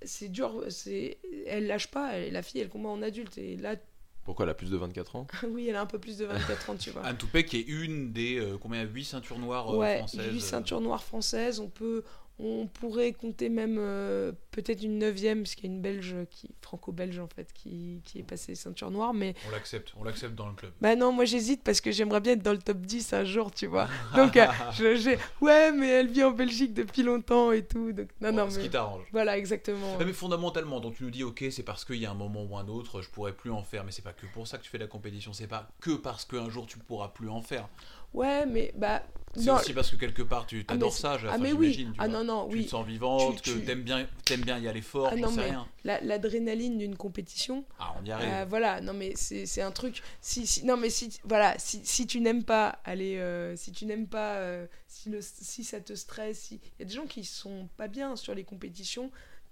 [0.02, 3.38] c'est dur, c'est, elle lâche pas, elle- la fille, elle combat en adulte.
[3.38, 3.76] Et là,
[4.24, 5.26] Pourquoi elle a plus de 24 ans?
[5.48, 7.02] oui, elle a un peu plus de 24 ans, tu vois.
[7.04, 10.32] Anne Toupet qui est une des euh, combien 8 ceintures noires euh, Ouais, françaises.
[10.32, 11.60] huit euh, ceintures noires françaises.
[11.60, 12.02] On peut,
[12.38, 16.50] on pourrait compter même euh, peut-être une neuvième, parce qu'il y a une Belge qui,
[16.60, 19.14] franco-belge en fait, qui, qui est passée ceinture noire.
[19.14, 20.72] Mais On l'accepte, on l'accepte dans le club.
[20.80, 23.50] bah non, moi j'hésite parce que j'aimerais bien être dans le top 10 un jour,
[23.52, 23.88] tu vois.
[24.16, 27.92] Donc euh, j'ai, ouais, mais elle vit en Belgique depuis longtemps et tout.
[27.92, 29.04] Donc non, Bon, non, ce mais qui t'arrange.
[29.12, 29.96] voilà, exactement.
[29.96, 32.44] Ouais, mais fondamentalement, donc tu nous dis ok, c'est parce qu'il y a un moment
[32.44, 34.62] ou un autre, je pourrais plus en faire, mais c'est pas que pour ça que
[34.64, 37.68] tu fais la compétition, c'est pas que parce qu'un jour tu pourras plus en faire.
[38.16, 39.02] Ouais, mais bah
[39.38, 41.98] C'est aussi parce que quelque part tu Ah, c'est- ça, ah mais oui, j'imagine, tu
[42.00, 42.64] ah non non, Tu oui.
[42.64, 45.22] te sens vivante, Tu- que tu- t'aimes bien, t'aimes bien y aller fort, Ah j'en
[45.26, 45.68] non, sais mais rien.
[45.84, 48.28] la- l'adrénaline d'une compétition, Ah, on y arrive.
[48.32, 50.00] Euh, voilà, non mais c'est un truc.
[50.22, 53.84] Si, si- non mais si, voilà, si, si tu n'aimes pas aller, euh, si tu
[53.84, 57.22] n'aimes pas, euh, si, le, si ça te stresse, il y a des gens qui
[57.22, 59.10] sont pas bien sur les compétitions.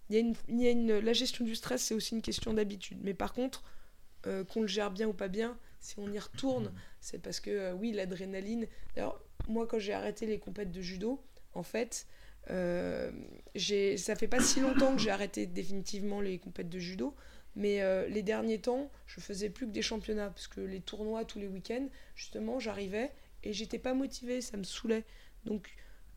[0.09, 2.55] Il y a une, y a une, la gestion du stress, c'est aussi une question
[2.55, 2.99] d'habitude.
[3.03, 3.63] Mais par contre,
[4.27, 7.51] euh, qu'on le gère bien ou pas bien, si on y retourne, c'est parce que
[7.51, 8.67] euh, oui, l'adrénaline.
[8.95, 11.23] D'ailleurs, moi quand j'ai arrêté les compètes de judo,
[11.55, 12.07] en fait.
[12.51, 13.11] Euh,
[13.97, 17.15] ça fait pas si longtemps que j'ai arrêté définitivement les compètes de judo,
[17.57, 21.25] mais euh, les derniers temps, je faisais plus que des championnats parce que les tournois
[21.25, 23.13] tous les week-ends, justement, j'arrivais
[23.45, 25.05] et j'étais pas motivée, ça me saoulait.
[25.45, 25.71] Donc,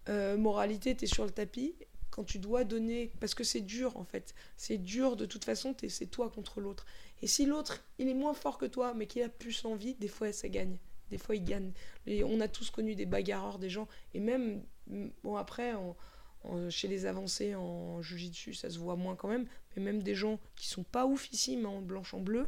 [0.10, 1.76] euh, moralité, t'es sur le tapis
[2.18, 4.34] quand tu dois donner, parce que c'est dur en fait.
[4.58, 6.88] C'est dur de toute façon, c'est toi contre l'autre.
[7.22, 10.08] Et si l'autre, il est moins fort que toi, mais qu'il a plus envie, des
[10.08, 10.80] fois ça gagne.
[11.12, 11.72] Des fois il gagne.
[12.08, 15.96] Et on a tous connu des bagarreurs, des gens, et même, mm, bon après, en-
[16.44, 19.46] en- chez les avancés en jujitsu, ça se voit moins quand même,
[19.76, 22.48] mais même des gens qui sont pas oufissimes en blanche en bleu,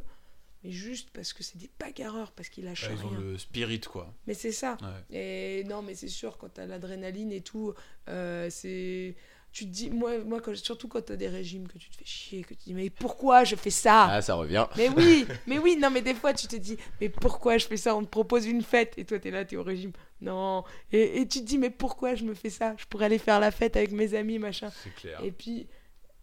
[0.64, 3.20] mais juste parce que c'est des bagarreurs, parce qu'ils lâchent Ouais, ils ont rien.
[3.20, 4.12] le spirit quoi.
[4.26, 4.76] Mais c'est ça.
[4.82, 5.16] Ouais.
[5.60, 7.72] Et non, mais c'est sûr, quand t'as l'adrénaline et tout,
[8.08, 9.14] euh, c'est.
[9.52, 12.04] Tu te dis, moi, moi quand, surtout quand t'as des régimes que tu te fais
[12.04, 14.06] chier, que tu te dis, mais pourquoi je fais ça?
[14.08, 14.64] Ah, ça revient.
[14.76, 17.76] Mais oui, mais oui, non, mais des fois tu te dis, mais pourquoi je fais
[17.76, 17.96] ça?
[17.96, 19.92] On te propose une fête et toi t'es là, t'es au régime.
[20.20, 20.62] Non.
[20.92, 22.74] Et, et tu te dis, mais pourquoi je me fais ça?
[22.78, 24.70] Je pourrais aller faire la fête avec mes amis, machin.
[24.84, 25.20] C'est clair.
[25.24, 25.66] Et puis,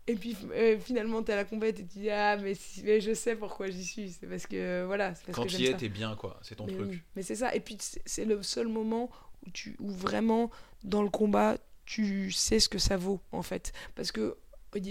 [0.07, 3.01] et puis euh, finalement t'es à la compète et tu dis, ah, mais, si- mais
[3.01, 4.11] je sais pourquoi j'y suis.
[4.13, 6.55] C'est parce que, voilà, c'est parce Quand que tu y es, t'es bien quoi, c'est
[6.55, 6.89] ton Mais truc.
[6.91, 7.53] oui, mais c'est ça.
[7.53, 9.09] Et puis c'est c'est le seul moment
[9.45, 10.49] où, tu, où vraiment,
[10.85, 11.57] dans le combat,
[11.87, 13.73] tu sais ce que ça vaut, en fait.
[13.95, 14.37] Parce que,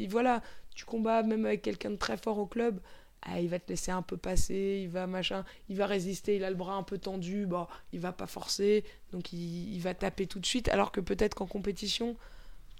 [0.09, 0.43] voilà,
[0.75, 2.81] tu combats même avec quelqu'un de très fort au club,
[3.23, 6.45] ah, il va te laisser un peu passer, il va machin, il va résister, il
[6.45, 9.95] a le bras un peu tendu, bah, il va pas forcer, donc il, il va
[9.95, 10.69] taper tout de suite.
[10.69, 12.17] Alors que peut-être qu'en compétition,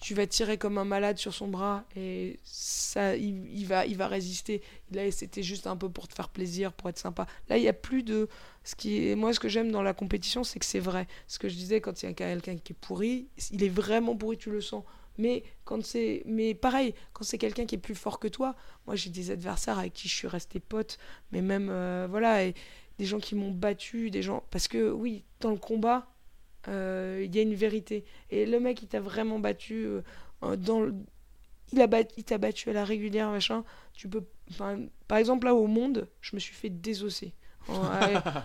[0.01, 3.97] tu vas tirer comme un malade sur son bras et ça, il, il va, il
[3.97, 4.63] va résister.
[4.93, 7.27] Là, c'était juste un peu pour te faire plaisir, pour être sympa.
[7.49, 8.29] Là, il y a plus de.
[8.67, 9.15] Ce qui est...
[9.15, 11.07] Moi, ce que j'aime dans la compétition, c'est que c'est vrai.
[11.29, 14.17] Ce que je disais, quand il y a quelqu'un qui est pourri, il est vraiment
[14.17, 14.83] pourri, tu le sens.
[15.19, 18.55] Mais quand c'est, mais pareil, quand c'est quelqu'un qui est plus fort que toi,
[18.87, 20.99] moi j'ai des adversaires avec qui je suis resté pote,
[21.33, 22.51] mais même euh, voilà,
[22.99, 26.13] des gens qui m'ont battu, des gens parce que oui, dans le combat,
[26.69, 28.05] euh, il y a une vérité.
[28.31, 29.87] Et le mec, il t'a vraiment battu
[30.43, 30.91] euh, dans
[31.73, 33.65] il a il t'a battu à la régulière machin.
[33.95, 34.25] Tu peux,
[35.09, 37.33] par exemple là au monde, je me suis fait désosser.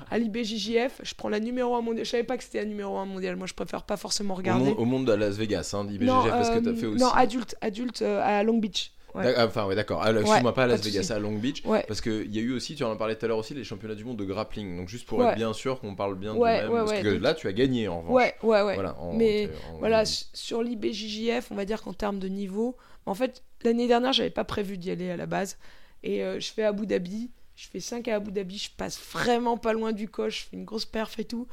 [0.10, 1.00] À, l'IBJJF.
[1.04, 2.06] Je prends la numéro 1 mondiale.
[2.06, 3.36] Je savais pas que c'était la numéro 1 mondiale.
[3.36, 4.66] Moi, je préfère pas forcément Au regarder.
[4.66, 7.02] monde, au monde de Las Vegas, hein, d'IBGF, non, parce que t'as euh, fait aussi.
[7.04, 8.92] non, adulte, adulte euh, à Long Beach.
[9.16, 9.34] ouais.
[9.38, 10.02] Ah, Enfin, ouais, d'accord.
[10.04, 11.64] Ah, Excuse-moi, Ouais, pas à Las pas de Vegas, à Long Beach.
[11.66, 11.84] Ouais.
[11.88, 13.64] Parce qu'il y a eu aussi, tu en as parlé tout à l'heure aussi, les
[13.64, 14.78] championnats du monde de grappling.
[14.78, 15.28] Donc, juste pour Ouais.
[15.28, 16.72] être bien sûr qu'on parle bien Ouais, du même.
[16.74, 18.14] ouais, parce ouais, que donc- là, tu as gagné en revanche.
[18.14, 18.74] Ouais, ouais, ouais.
[18.76, 23.14] Voilà, en- Mais en- Voilà, sur l'IBJJF, on va dire qu'en termes de niveau, en
[23.14, 25.58] fait, l'année dernière, j'avais pas prévu d'y aller à la base.
[26.04, 27.30] Et euh, je fais Abu Dhabi,
[27.62, 30.58] je fais 5 à Abu Dhabi, je passe vraiment pas loin du coche, je fais
[30.58, 31.48] une grosse perf et tout.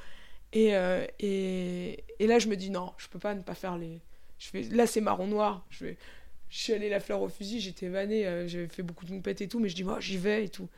[0.54, 3.76] Et, euh, et, et là, je me dis non, je peux pas ne pas faire
[3.76, 4.00] les.
[4.38, 5.66] Je fais, là, c'est marron noir.
[5.68, 5.98] Je, fais,
[6.48, 9.42] je suis allé la fleur au fusil, j'étais vanné, euh, j'avais fait beaucoup de compètes
[9.42, 10.70] et tout, mais je dis, moi, j'y vais et tout.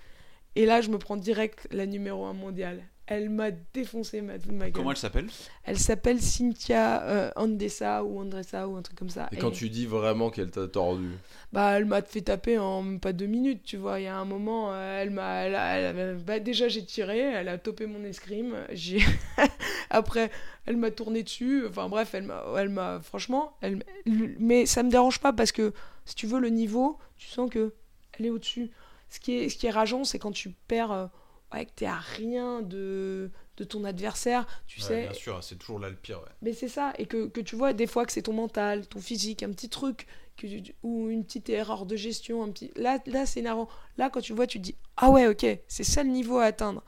[0.57, 2.83] Et là, je me prends direct la numéro 1 mondiale.
[3.11, 4.71] Elle m'a défoncé ma, ma gueule.
[4.71, 5.27] Comment elle s'appelle?
[5.65, 9.29] Elle s'appelle Cynthia euh, Andessa ou Andressa ou un truc comme ça.
[9.33, 11.11] Et quand tu dis vraiment qu'elle t'a tordu,
[11.53, 13.99] Bah, elle m'a fait taper en même pas deux minutes, tu vois.
[13.99, 15.43] Il y a un moment, euh, elle m'a.
[15.43, 18.55] elle bah, déjà, j'ai tiré, elle a topé mon escrime.
[18.71, 19.01] J'ai...
[19.91, 20.31] Après,
[20.67, 21.67] elle m'a tourné dessus.
[21.69, 22.45] Enfin, bref, elle m'a.
[22.59, 23.57] Elle m'a franchement.
[23.61, 23.83] Elle...
[24.07, 25.73] Mais ça me dérange pas parce que,
[26.05, 27.75] si tu veux, le niveau, tu sens que
[28.13, 28.71] elle est au-dessus.
[29.09, 31.11] Ce qui est, ce qui est rageant, c'est quand tu perds.
[31.53, 35.03] Ouais, que t'es à rien de, de ton adversaire, tu Ouais, sais.
[35.03, 36.20] Bien sûr, c'est toujours là le pire.
[36.20, 36.28] Ouais.
[36.42, 39.01] Mais c'est ça, et que, que tu vois des fois que c'est ton mental, ton
[39.01, 40.46] physique, un petit truc, que,
[40.82, 42.70] ou une petite erreur de gestion, un petit...
[42.76, 43.68] Là, là c'est énervant.
[43.98, 46.44] Là, quand tu vois, tu te dis, ah ouais, ok, c'est ça le niveau à
[46.44, 46.82] atteindre.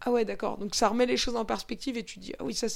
[0.00, 0.58] Ah ouais, d'accord.
[0.58, 2.66] Donc ça remet les choses en perspective et tu te dis, ah oui, ça...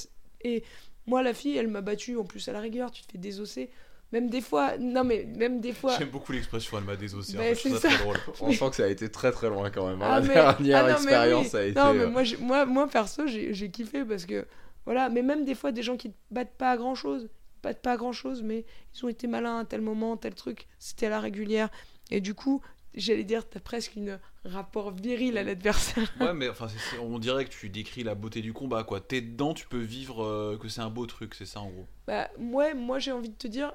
[0.41, 0.63] Et
[1.07, 3.69] moi, la fille, elle m'a battu, en plus à la rigueur, tu te fais désosser.
[4.15, 5.97] Même des fois, non mais même des fois...
[5.97, 7.35] J'aime beaucoup l'expression, elle m'a désossé.
[7.35, 8.17] en Mais fait, je trouve c'est ça très drôle.
[8.41, 10.01] on sent que ça a été très très loin quand même.
[10.01, 10.07] hein.
[10.09, 11.49] Ah, la mais- dernière ah non, mais expérience oui.
[11.49, 11.77] ça a été.
[11.79, 14.47] Non, mais moi, moi, moi perso, j'ai kiffé parce que.
[14.85, 17.23] Voilà, mais même des fois, des gens qui te battent pas à grand chose.
[17.23, 18.63] Ils battent pas à grand chose, mais
[18.95, 20.65] ils ont été malins à tel moment, tel truc.
[20.79, 21.69] C'était à la régulière.
[22.09, 22.61] Et du coup,
[22.93, 26.09] j'allais dire, t'as presque une rapport viril à l'adversaire.
[26.21, 29.01] Ouais, mais enfin, c'est- c'est- on dirait que tu décris la beauté du combat, quoi.
[29.01, 31.87] T'es dedans, tu peux vivre euh, que c'est un beau truc, c'est ça en gros.
[32.07, 33.73] Bah, ouais, moi, j'ai envie de te dire.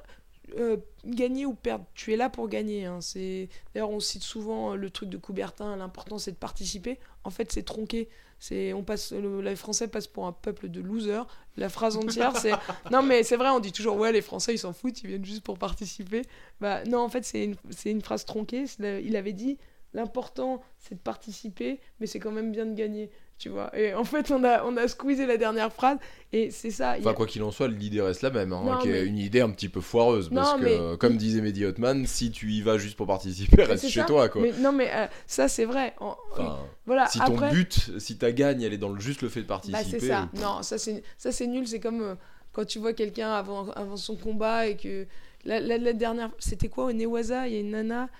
[0.59, 2.86] Euh, gagner ou perdre, tu es là pour gagner.
[2.86, 3.01] hein.
[3.01, 5.76] C'est d'ailleurs on cite souvent euh, le truc de Coubertin.
[5.76, 6.98] L'important c'est de participer.
[7.24, 8.09] En fait, c'est tronqué.
[8.38, 11.26] C'est on passe le, les Français passent pour un peuple de losers.
[11.57, 12.53] La phrase entière, c'est
[12.90, 13.51] non mais c'est vrai.
[13.51, 16.22] On dit toujours ouais les Français ils s'en foutent, ils viennent juste pour participer.
[16.61, 18.64] Bah non en fait c'est une c'est une phrase tronquée.
[18.80, 19.59] Il avait dit
[19.92, 23.11] l'important c'est de participer, mais c'est quand même bien de gagner.
[23.41, 23.70] Tu vois.
[23.74, 25.97] Et en fait on a on a squeezé la dernière phrase
[26.30, 26.91] et c'est ça.
[26.91, 29.16] a- Enfin, quoi qu'il en soit, l'idée reste la même, hein, Non, qui est une
[29.16, 30.28] idée un petit peu foireuse.
[30.28, 33.07] Parce Non, que, mais- euh, comme disait Mehdi Hotman, si tu y vas juste pour
[33.07, 34.07] participer, reste chez ça.
[34.07, 34.43] toi, quoi.
[34.43, 35.95] Mais non, mais euh, ça, c'est vrai.
[36.01, 39.30] En- Enfin, voilà, si ton but, si ta gagne, elle est dans le, juste le
[39.30, 39.99] fait de bah, participer.
[40.01, 40.28] c'est ça.
[40.34, 41.66] Non, ça, c'est ça, c'est nul.
[41.66, 42.14] C'est comme euh,
[42.53, 45.07] quand tu vois quelqu'un avant, avant son combat et que.
[45.47, 46.28] La, la- la dernière.
[46.38, 48.11] C'était quoi au Newaza Il y a une nana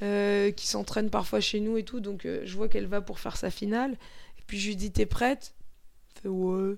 [0.00, 2.00] euh, qui s'entraîne parfois chez nous et tout.
[2.00, 3.96] Donc, euh, je vois qu'elle va pour faire sa finale.
[4.46, 5.54] Puis, je lui dis T'es prête?
[6.16, 6.76] Elle fait Ouais.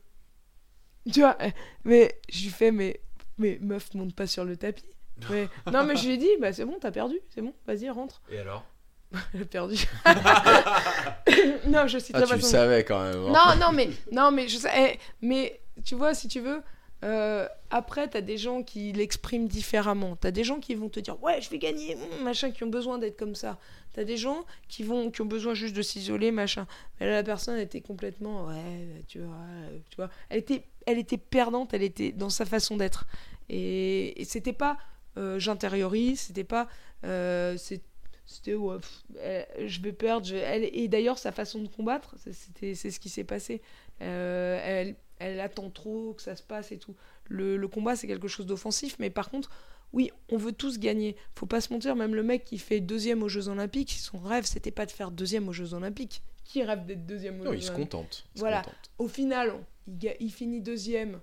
[1.13, 1.51] Tu vois euh,
[1.85, 3.01] Mais je lui fais Mais,
[3.39, 4.85] mais meuf, monte pas sur le tapis.
[5.31, 7.17] Mais, non, mais je lui ai dit Bah, c'est bon, t'as perdu.
[7.33, 8.21] C'est bon, vas-y, rentre.
[8.33, 8.65] Et alors?
[9.13, 9.77] A perdu.
[11.67, 13.25] non, je cite Ah, la tu le savais quand même.
[13.27, 13.33] hein.
[13.33, 16.63] Non, non, mais, non, mais, je sais, eh, mais tu vois, si tu veux,
[17.05, 20.17] euh, après, t'as des gens qui l'expriment différemment.
[20.17, 22.69] T'as des gens qui vont te dire, ouais, je vais gagner, hum, machin, qui ont
[22.71, 23.59] besoin d'être comme ça.
[23.93, 26.67] T'as des gens qui, vont, qui ont besoin juste de s'isoler, machin.
[26.99, 30.11] Mais là, la personne était complètement, ouais, bah, tu vois, euh, tu vois.
[30.31, 33.05] Elle était, elle était perdante, elle était dans sa façon d'être.
[33.49, 34.79] Et, c'était pas,
[35.19, 36.69] euh, j'intériorise, c'était pas,
[37.05, 38.77] euh, c'était ouais,
[39.19, 43.25] euh, je vais perdre elle, et d'ailleurs sa façon de combattre c'est- ce qui s'est
[43.25, 43.61] passé
[44.01, 46.95] Euh, elle, elle attend trop que ça se passe et tout
[47.27, 49.51] le, le combat c'est quelque chose d'offensif mais par contre
[49.93, 53.23] oui on veut tous gagner faut pas se mentir même le mec qui fait deuxième
[53.23, 56.85] aux Jeux Olympiques son rêve c'était pas de faire deuxième aux Jeux Olympiques qui rêve
[56.85, 58.25] d'être deuxième aux Non, Jeux il se Olympiques contente.
[58.35, 58.59] il se Voilà.
[58.63, 58.91] contente.
[58.99, 59.55] au final,
[60.21, 61.21] il, finit deuxième.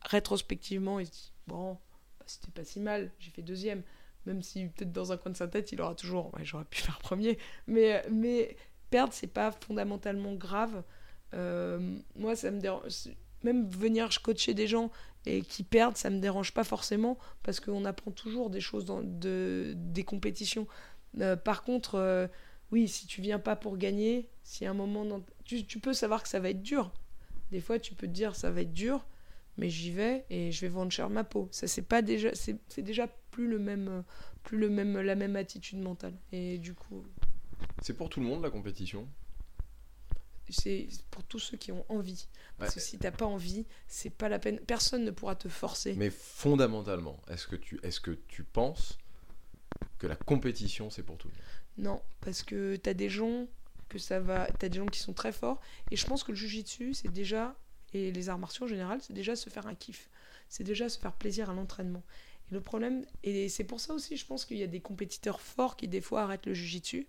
[0.00, 1.74] Rétrospectivement, il se dit Bon,
[2.18, 3.82] bah, c'était pas si mal, j'ai fait deuxième.
[4.26, 6.80] Même si peut-être dans un coin de sa tête, il aura toujours Ouais, j'aurais pu
[6.82, 7.38] faire premier.
[7.66, 8.56] Mais, mais
[8.90, 10.82] perdre, c'est pas fondamentalement grave.
[11.34, 13.08] Euh, moi, ça me dérange.
[13.42, 14.90] Même venir coacher des gens
[15.26, 19.02] et qui perdent, ça me dérange pas forcément parce qu'on apprend toujours des choses dans
[19.02, 20.66] de, des compétitions.
[21.20, 22.26] Euh, par contre, euh,
[22.70, 26.40] oui, si tu viens pas pour gagner, si un moment tu, peux savoir que ça
[26.40, 26.92] va être dur.
[27.50, 29.04] Des fois, tu peux te dire ça va être dur,
[29.58, 31.48] mais j'y vais et je vais vendre cher ma peau.
[31.50, 34.04] Ça c'est pas déjà c'est déjà plus le même
[34.42, 36.14] plus le même la même attitude mentale.
[36.32, 37.04] Et du coup,
[37.82, 39.06] C'est pour tout le monde la compétition?
[40.50, 42.26] C'est pour tous ceux qui ont envie.
[42.58, 42.80] Parce Ouais.
[42.80, 44.58] que si t'as pas envie, c'est pas la peine.
[44.60, 45.94] Personne ne pourra te forcer.
[45.94, 48.98] Mais fondamentalement, est-ce que tu, est-ce que tu penses
[49.98, 51.42] que la compétition c'est pour tout le monde?
[51.78, 53.46] Non, parce que t'as des gens
[53.88, 54.46] que ça va.
[54.58, 55.60] T'as des gens qui sont très forts.
[55.90, 57.54] Et je pense que le jujitsu, c'est déjà,
[57.94, 60.10] et les arts martiaux en général, c'est déjà se faire un kiff.
[60.48, 62.02] C'est déjà se faire plaisir à l'entraînement.
[62.50, 65.40] Et le problème, et c'est pour ça aussi, je pense qu'il y a des compétiteurs
[65.40, 67.06] forts qui des fois arrêtent le jujitsu.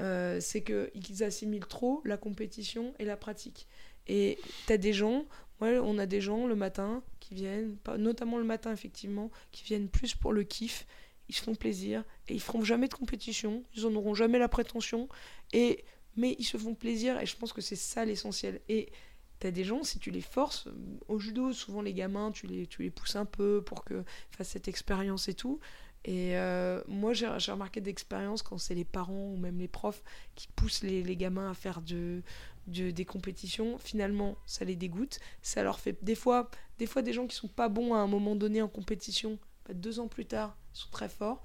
[0.00, 3.66] Euh, c'est qu'ils assimilent trop la compétition et la pratique.
[4.08, 5.26] Et t'as des gens,
[5.60, 10.14] on a des gens le matin qui viennent, notamment le matin effectivement, qui viennent plus
[10.14, 10.86] pour le kiff,
[11.28, 14.48] ils se font plaisir et ils feront jamais de compétition, ils en auront jamais la
[14.48, 15.08] prétention,
[15.52, 15.84] et
[16.16, 18.60] mais ils se font plaisir et je pense que c'est ça l'essentiel.
[18.68, 18.90] Et
[19.38, 20.68] t'as des gens, si tu les forces,
[21.08, 24.50] au judo, souvent les gamins, tu les, tu les pousses un peu pour qu'ils fassent
[24.50, 25.58] cette expérience et tout.
[26.04, 30.02] Et euh, moi, j'ai remarqué d'expérience quand c'est les parents ou même les profs
[30.34, 32.22] qui poussent les, les gamins à faire de,
[32.66, 35.20] des compétitions, finalement, ça les dégoûte.
[35.42, 38.08] Ça leur fait des fois, des fois des gens qui sont pas bons à un
[38.08, 41.42] moment donné en compétition, bah, deux ans plus tard, sont très forts.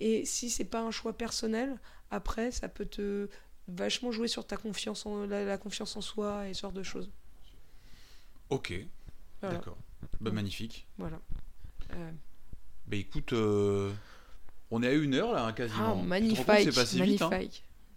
[0.00, 1.80] Et si c'est pas un choix personnel,
[2.10, 3.28] après, ça peut te
[3.68, 7.10] vachement jouer sur ta confiance en la, confiance en soi et ce genre de choses.
[8.50, 8.74] Ok,
[9.40, 9.78] d'accord.
[10.20, 10.86] Bah, magnifique.
[10.98, 11.18] Voilà.
[11.94, 12.12] Euh...
[12.86, 13.90] Bah écoute, euh,
[14.70, 15.98] on est à une heure là, hein, quasiment.
[16.00, 17.02] Ah, magnifique, magnifique.
[17.02, 17.30] Vite, hein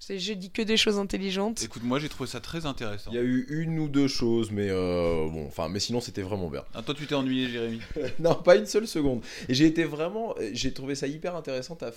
[0.09, 1.63] j'ai dit que des choses intelligentes.
[1.63, 3.11] Écoute, moi j'ai trouvé ça très intéressant.
[3.11, 6.21] Il y a eu une ou deux choses, mais euh, bon, enfin, mais sinon c'était
[6.21, 6.63] vraiment bien.
[6.73, 7.81] Ah, toi tu t'es ennuyé, Jérémy?
[8.19, 9.21] Non, pas une seule seconde.
[9.49, 11.91] Et j'ai été vraiment, j'ai trouvé ça hyper intéressant ta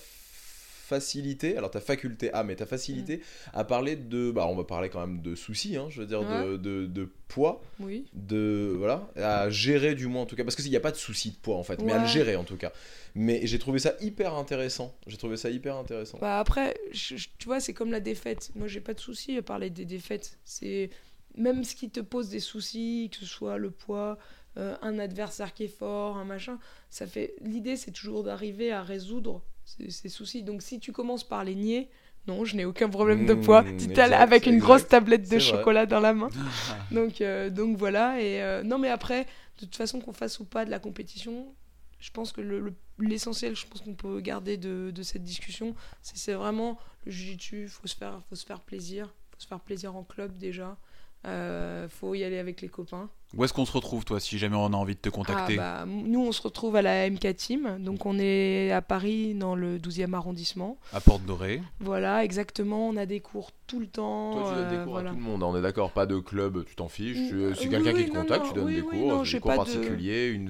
[0.91, 3.49] facilité, alors ta faculté, ah mais ta facilité mm.
[3.53, 6.21] à parler de, bah on va parler quand même de soucis, hein, je veux dire
[6.21, 8.05] de, de, poids, oui.
[8.13, 10.97] de voilà, à gérer du moins en tout cas, parce qu'il n'y a pas de
[10.97, 12.73] souci de poids en fait, mais à le gérer en tout cas.
[13.15, 14.95] Mais j'ai trouvé ça hyper intéressant.
[15.07, 16.17] J'ai trouvé ça hyper intéressant.
[16.19, 18.51] Bah après, tu vois, c'est comme la défaite.
[18.55, 20.39] Moi, j'ai pas de souci à parler des défaites.
[20.45, 20.89] C'est
[21.35, 24.17] même ce qui te pose des soucis, que ce soit le poids,
[24.57, 26.57] euh, un adversaire qui est fort, un machin.
[26.89, 27.35] Ça fait.
[27.41, 30.43] L'idée, c'est toujours d'arriver à résoudre ces, soucis.
[30.43, 31.89] Donc, si tu commences par les nier.
[32.27, 33.63] Non, je n'ai aucun problème de poids.
[33.63, 36.29] Mmh, tu avec une grosse tablette de chocolat dans la main.
[36.91, 38.21] donc, euh, donc voilà.
[38.21, 39.25] Et euh, non, mais après,
[39.57, 41.47] de toute façon, qu'on fasse ou pas de la compétition,
[42.01, 47.11] je pense que l'essentiel, je pense qu'on peut garder de, cette discussion, c'est vraiment le
[47.11, 50.37] jiu-jitsu, il faut, se faire, faut se faire plaisir, faut se faire plaisir en club
[50.37, 50.77] déjà,
[51.25, 53.09] euh, faut y aller avec les copains.
[53.35, 55.85] Où est-ce qu'on se retrouve toi si jamais on a envie de te contacter ah,
[55.85, 59.55] bah, Nous on se retrouve à la MK Team, donc on est à Paris dans
[59.55, 60.77] le 12e arrondissement.
[60.91, 61.61] À Porte Dorée.
[61.79, 64.33] Voilà, exactement, on a des cours tout le temps.
[64.33, 66.05] Toi tu donnes des euh, cours à tout le monde, hein, on est d'accord, pas
[66.05, 67.17] de club, tu t'en fiches,
[67.57, 70.49] c'est quelqu'un qui te contacte, tu donnes des cours, des cours particuliers, une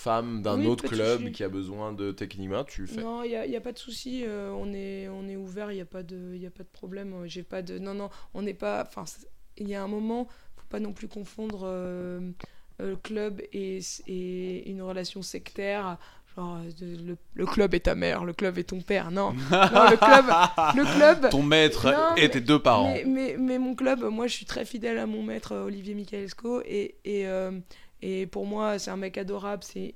[0.00, 3.00] femme d'un autre club qui a besoin de techniquement, tu fais.
[3.00, 5.74] Non, il n'y a, a, pas de souci, euh, on, est, on est ouvert, il
[5.74, 7.12] n'y a, pas de, y a pas de problème.
[7.12, 7.78] Euh, j'ai pas de.
[7.78, 8.82] Non, non, on n'est pas.
[8.86, 9.04] Enfin,
[9.60, 12.20] il y a un moment, faut pas non plus confondre euh,
[12.78, 15.98] le club et, et, une relation sectaire.
[16.36, 16.60] Genre,
[17.34, 19.10] le, club est ta mère, le club est ton père.
[19.10, 20.26] Non, le club.
[20.76, 22.92] Le club ton maître et tes deux parents.
[22.92, 26.62] Mais, mais, mais, mon club, moi, je suis très fidèle à mon maître, Olivier Michaelsco.
[26.64, 26.96] Et.
[27.04, 27.26] et
[28.02, 29.94] et pour moi, c'est un mec adorable, c'est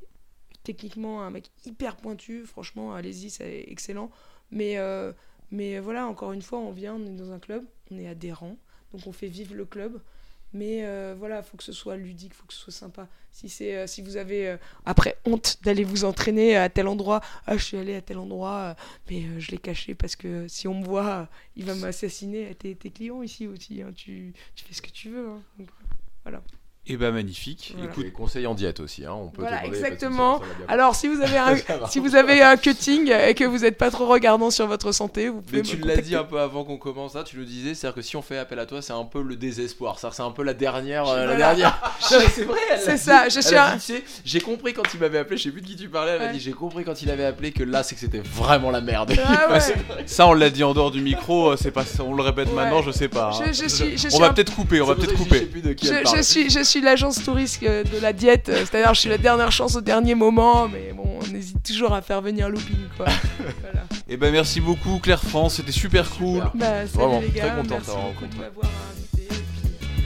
[0.62, 2.44] techniquement un mec hyper pointu.
[2.46, 4.10] Franchement, allez-y, c'est excellent.
[4.50, 5.12] Mais, euh,
[5.50, 8.56] mais voilà, encore une fois, on vient, on est dans un club, on est adhérent,
[8.94, 10.00] donc on fait vivre le club.
[10.52, 13.08] Mais euh, voilà, il faut que ce soit ludique, il faut que ce soit sympa.
[13.32, 17.64] Si, euh, si vous avez après honte d'aller vous entraîner à tel endroit, ah, je
[17.64, 18.76] suis allé à tel endroit,
[19.10, 22.54] mais je l'ai caché parce que si on me voit, il va m'assassiner.
[22.54, 25.28] T'es, t'es client ici aussi, hein, tu, fais ce que tu veux.
[25.28, 25.64] Hein.
[26.22, 26.40] voilà.
[26.86, 27.74] Eh ben magnifique.
[27.82, 29.14] Écoute, conseils en diète aussi, hein.
[29.14, 30.42] on peut voilà, exactement.
[30.68, 31.56] Alors si vous avez un,
[31.88, 35.30] si vous avez un cutting et que vous n'êtes pas trop regardant sur votre santé,
[35.30, 35.62] vous pouvez.
[35.62, 38.02] Mais tu l'as dit un peu avant qu'on commence, là, tu le disais, c'est-à-dire que
[38.02, 40.52] si on fait appel à toi, c'est un peu le désespoir, c'est un peu la
[40.52, 41.96] dernière, euh, la dernière.
[42.00, 42.60] c'est vrai.
[42.78, 43.30] C'est ça.
[43.30, 43.56] Je suis.
[43.56, 43.78] Un...
[44.22, 46.12] J'ai compris quand il m'avait appelé, je sais plus de qui tu parlais.
[46.12, 48.70] Elle a dit j'ai compris quand il avait appelé que là c'est que c'était vraiment
[48.70, 49.14] la merde.
[49.24, 49.58] Ah
[50.06, 52.82] ça on l'a dit en dehors du micro, euh, c'est pas, on le répète maintenant,
[52.82, 53.30] je sais pas.
[53.32, 53.52] Hein.
[53.52, 55.48] Je, suis, on va peut-être couper, on va peut-être couper.
[56.14, 58.48] Je suis, je suis l'agence touriste de la diète.
[58.48, 61.94] Euh, c'est-à-dire, je suis la dernière chance au dernier moment, mais bon, on hésite toujours
[61.94, 63.06] à faire venir looping, quoi.
[64.06, 66.42] Et eh ben, merci beaucoup, Claire France, c'était super cool.
[66.54, 69.28] Bah, Vraiment, les gars, très content merci beaucoup de m'avoir invité.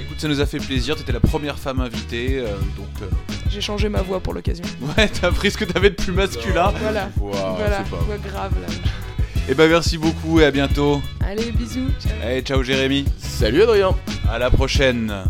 [0.01, 2.87] Écoute, ça nous a fait plaisir, t'étais la première femme invitée, euh, donc.
[3.03, 3.07] Euh,
[3.51, 4.65] J'ai changé ma voix pour l'occasion.
[4.97, 6.73] Ouais, t'as pris ce que t'avais de plus masculin.
[6.81, 8.73] Voilà, voilà, voix grave là.
[9.49, 11.01] Et eh ben merci beaucoup et à bientôt.
[11.27, 11.89] Allez, bisous.
[11.99, 12.13] Ciao.
[12.23, 13.07] Allez, ciao Jérémy.
[13.19, 13.97] Salut Adrien.
[14.31, 15.25] À la prochaine.